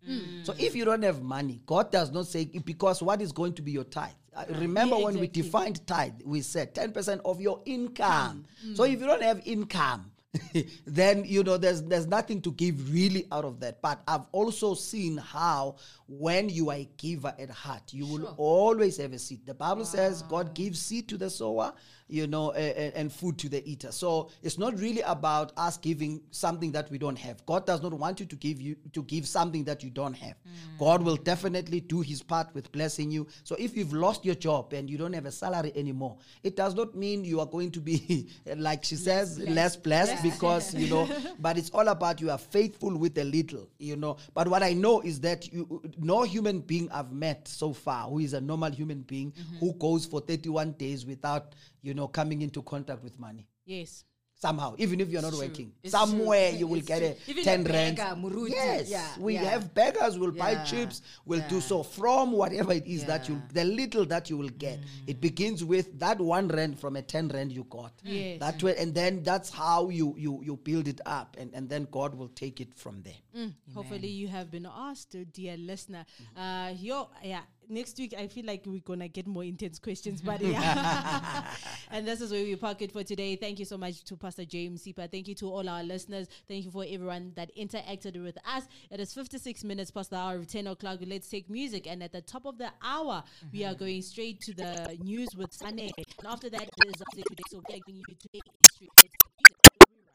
So 0.43 0.53
if 0.57 0.75
you 0.75 0.85
don't 0.85 1.03
have 1.03 1.21
money, 1.21 1.61
God 1.65 1.91
does 1.91 2.11
not 2.11 2.27
say 2.27 2.45
because 2.45 3.01
what 3.03 3.21
is 3.21 3.31
going 3.31 3.53
to 3.53 3.61
be 3.61 3.71
your 3.71 3.83
tithe. 3.83 4.11
Uh, 4.35 4.45
remember 4.49 4.95
Yeah, 4.95 5.05
when 5.05 5.19
we 5.19 5.27
defined 5.27 5.85
tithe, 5.85 6.21
we 6.23 6.41
said 6.41 6.73
ten 6.73 6.91
percent 6.91 7.21
of 7.25 7.41
your 7.41 7.61
income. 7.65 8.45
So 8.75 8.83
if 8.83 8.99
you 8.99 9.05
don't 9.07 9.21
have 9.23 9.41
income. 9.45 10.11
then 10.85 11.23
you 11.25 11.43
know 11.43 11.57
there's 11.57 11.81
there's 11.83 12.05
nothing 12.05 12.39
to 12.39 12.51
give 12.51 12.93
really 12.93 13.25
out 13.31 13.43
of 13.43 13.59
that 13.59 13.81
but 13.81 13.99
i've 14.07 14.27
also 14.31 14.75
seen 14.75 15.17
how 15.17 15.75
when 16.07 16.47
you 16.49 16.69
are 16.69 16.75
a 16.75 16.89
giver 16.97 17.33
at 17.39 17.49
heart 17.49 17.91
you 17.91 18.05
will 18.05 18.35
always 18.37 18.97
have 18.97 19.11
a 19.11 19.17
seed 19.17 19.43
the 19.47 19.53
bible 19.55 19.83
says 19.83 20.21
god 20.23 20.53
gives 20.53 20.79
seed 20.79 21.07
to 21.09 21.17
the 21.17 21.29
sower 21.31 21.73
you 22.09 22.25
know, 22.27 22.51
and, 22.51 22.93
and 22.95 23.13
food 23.13 23.37
to 23.37 23.49
the 23.49 23.67
eater. 23.69 23.91
So 23.91 24.29
it's 24.41 24.57
not 24.57 24.77
really 24.79 25.01
about 25.01 25.53
us 25.55 25.77
giving 25.77 26.21
something 26.31 26.71
that 26.71 26.89
we 26.89 26.97
don't 26.97 27.17
have. 27.17 27.45
God 27.45 27.65
does 27.65 27.81
not 27.81 27.93
want 27.93 28.19
you 28.19 28.25
to 28.25 28.35
give 28.35 28.59
you 28.59 28.75
to 28.93 29.03
give 29.03 29.27
something 29.27 29.63
that 29.65 29.83
you 29.83 29.91
don't 29.91 30.15
have. 30.15 30.35
Mm. 30.35 30.79
God 30.79 31.03
will 31.03 31.15
definitely 31.15 31.79
do 31.79 32.01
His 32.01 32.23
part 32.23 32.53
with 32.53 32.71
blessing 32.71 33.11
you. 33.11 33.27
So 33.43 33.55
if 33.59 33.77
you've 33.77 33.93
lost 33.93 34.25
your 34.25 34.35
job 34.35 34.73
and 34.73 34.89
you 34.89 34.97
don't 34.97 35.13
have 35.13 35.25
a 35.25 35.31
salary 35.31 35.71
anymore, 35.75 36.17
it 36.43 36.55
does 36.55 36.73
not 36.73 36.95
mean 36.95 37.23
you 37.23 37.39
are 37.39 37.45
going 37.45 37.71
to 37.71 37.79
be 37.79 38.29
like 38.57 38.83
she 38.83 38.95
says 38.95 39.37
less 39.39 39.75
blessed 39.75 40.18
because 40.21 40.73
you 40.73 40.89
know. 40.89 41.07
But 41.39 41.57
it's 41.57 41.69
all 41.69 41.87
about 41.87 42.19
you 42.19 42.29
are 42.31 42.37
faithful 42.37 42.97
with 42.97 43.17
a 43.17 43.23
little, 43.23 43.69
you 43.77 43.95
know. 43.95 44.17
But 44.33 44.47
what 44.47 44.61
I 44.61 44.73
know 44.73 45.01
is 45.01 45.19
that 45.21 45.51
you, 45.53 45.81
no 45.97 46.23
human 46.23 46.59
being 46.59 46.89
I've 46.91 47.11
met 47.11 47.47
so 47.47 47.71
far 47.73 48.09
who 48.09 48.19
is 48.19 48.33
a 48.33 48.41
normal 48.41 48.71
human 48.71 49.01
being 49.01 49.33
who 49.59 49.69
mm-hmm. 49.69 49.79
goes 49.79 50.05
for 50.05 50.19
31 50.19 50.73
days 50.73 51.05
without, 51.05 51.55
you 51.81 51.93
know, 51.93 52.07
coming 52.07 52.41
into 52.41 52.61
contact 52.63 53.03
with 53.03 53.17
money. 53.19 53.47
Yes. 53.65 54.03
Somehow, 54.41 54.73
even 54.77 55.01
if 55.01 55.09
you're 55.09 55.21
not 55.21 55.33
true. 55.33 55.41
working, 55.41 55.73
It's 55.83 55.91
somewhere 55.91 56.49
true. 56.51 56.59
you 56.59 56.67
will 56.67 56.77
It's 56.79 56.87
get 56.87 56.99
true. 56.99 57.07
a 57.27 57.29
Even 57.31 57.43
10 57.43 57.63
rand. 57.65 57.97
Yes, 58.47 58.89
Yeah, 58.89 59.05
we 59.19 59.33
yeah. 59.33 59.43
have 59.43 59.73
beggars, 59.73 60.17
we'll 60.17 60.31
buy 60.31 60.63
chips, 60.63 61.01
we'll 61.25 61.45
do 61.49 61.59
so 61.59 61.83
from 61.83 62.31
whatever 62.31 62.71
it 62.71 62.87
is 62.87 63.03
that 63.03 63.27
you, 63.27 63.35
Mm. 63.35 63.51
the 63.53 63.65
little 63.65 64.05
that 64.05 64.29
you 64.29 64.37
will 64.37 64.47
get. 64.57 64.79
It 65.07 65.19
begins 65.19 65.65
with 65.65 65.99
that 65.99 66.19
one 66.21 66.47
rand 66.47 66.79
from 66.79 66.95
a 66.95 67.01
10 67.01 67.27
rand 67.27 67.51
you 67.51 67.65
got. 67.65 67.91
Yes. 68.01 68.39
That 68.39 68.63
way, 68.63 68.77
and 68.77 68.95
then 68.95 69.23
that's 69.23 69.49
how 69.49 69.89
you, 69.89 70.15
you, 70.17 70.41
you 70.41 70.55
build 70.55 70.87
it 70.87 71.01
up, 71.05 71.35
and, 71.37 71.53
and 71.53 71.67
then 71.67 71.87
God 71.91 72.15
will 72.15 72.29
take 72.29 72.61
it 72.61 72.73
from 72.73 73.01
there. 73.01 73.19
Mm, 73.35 73.53
Hopefully, 73.73 74.07
you 74.07 74.29
have 74.29 74.49
been 74.49 74.65
asked, 74.73 75.17
dear 75.33 75.57
listener. 75.57 76.05
Mm-hmm. 76.37 76.39
Uh, 76.41 76.69
your 76.79 77.09
yeah. 77.23 77.41
Next 77.71 77.99
week, 77.99 78.15
I 78.17 78.25
feel 78.25 78.47
like 78.47 78.63
we're 78.65 78.79
gonna 78.79 79.07
get 79.07 79.27
more 79.27 79.43
intense 79.43 79.77
questions, 79.77 80.21
but 80.21 80.41
yeah. 80.41 81.43
and 81.91 82.07
this 82.07 82.19
is 82.19 82.31
where 82.31 82.43
we 82.43 82.55
park 82.55 82.81
it 82.81 82.91
for 82.91 83.03
today. 83.03 83.35
Thank 83.35 83.59
you 83.59 83.65
so 83.65 83.77
much 83.77 84.03
to 84.05 84.17
Pastor 84.17 84.43
James 84.43 84.81
Sipa. 84.81 85.07
Thank 85.07 85.27
you 85.27 85.35
to 85.35 85.45
all 85.51 85.69
our 85.69 85.83
listeners. 85.83 86.27
Thank 86.47 86.65
you 86.65 86.71
for 86.71 86.83
everyone 86.89 87.31
that 87.35 87.55
interacted 87.55 88.21
with 88.23 88.39
us. 88.43 88.63
It 88.89 88.99
is 88.99 89.13
56 89.13 89.63
minutes 89.63 89.91
past 89.91 90.09
the 90.09 90.15
hour 90.15 90.37
of 90.37 90.47
10 90.47 90.65
o'clock. 90.65 90.97
Let's 91.05 91.29
take 91.29 91.47
music, 91.47 91.85
and 91.85 92.01
at 92.01 92.11
the 92.11 92.21
top 92.21 92.47
of 92.47 92.57
the 92.57 92.71
hour, 92.83 93.23
we 93.53 93.63
are 93.63 93.69
mm-hmm. 93.73 93.79
going 93.79 94.01
straight 94.01 94.41
to 94.41 94.53
the 94.55 94.97
news 95.03 95.29
with 95.37 95.53
Sunny. 95.53 95.91
And 95.95 96.27
after 96.27 96.49
that, 96.49 96.63
it 96.63 96.87
is 96.87 96.93
update 96.95 97.23
today. 97.29 97.43
So 97.51 97.61
we 97.69 97.75
are 97.75 97.79
giving 97.85 98.01
you 98.07 98.15
today 98.19 98.41
history. 98.65 98.89
Let's 98.97 99.13
take 99.13 99.89
music. 99.93 100.09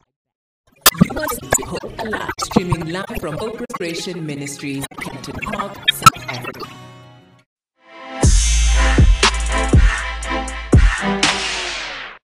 You 1.03 1.17
are 1.17 1.21
listening 1.21 1.51
to 1.51 1.65
Hope 1.65 1.99
Alive, 1.99 2.29
streaming 2.43 2.91
live 2.91 3.21
from 3.21 3.37
Hope 3.37 3.61
Restoration 3.61 4.25
Ministries, 4.25 4.85
Kempton 4.99 5.35
Park, 5.53 5.77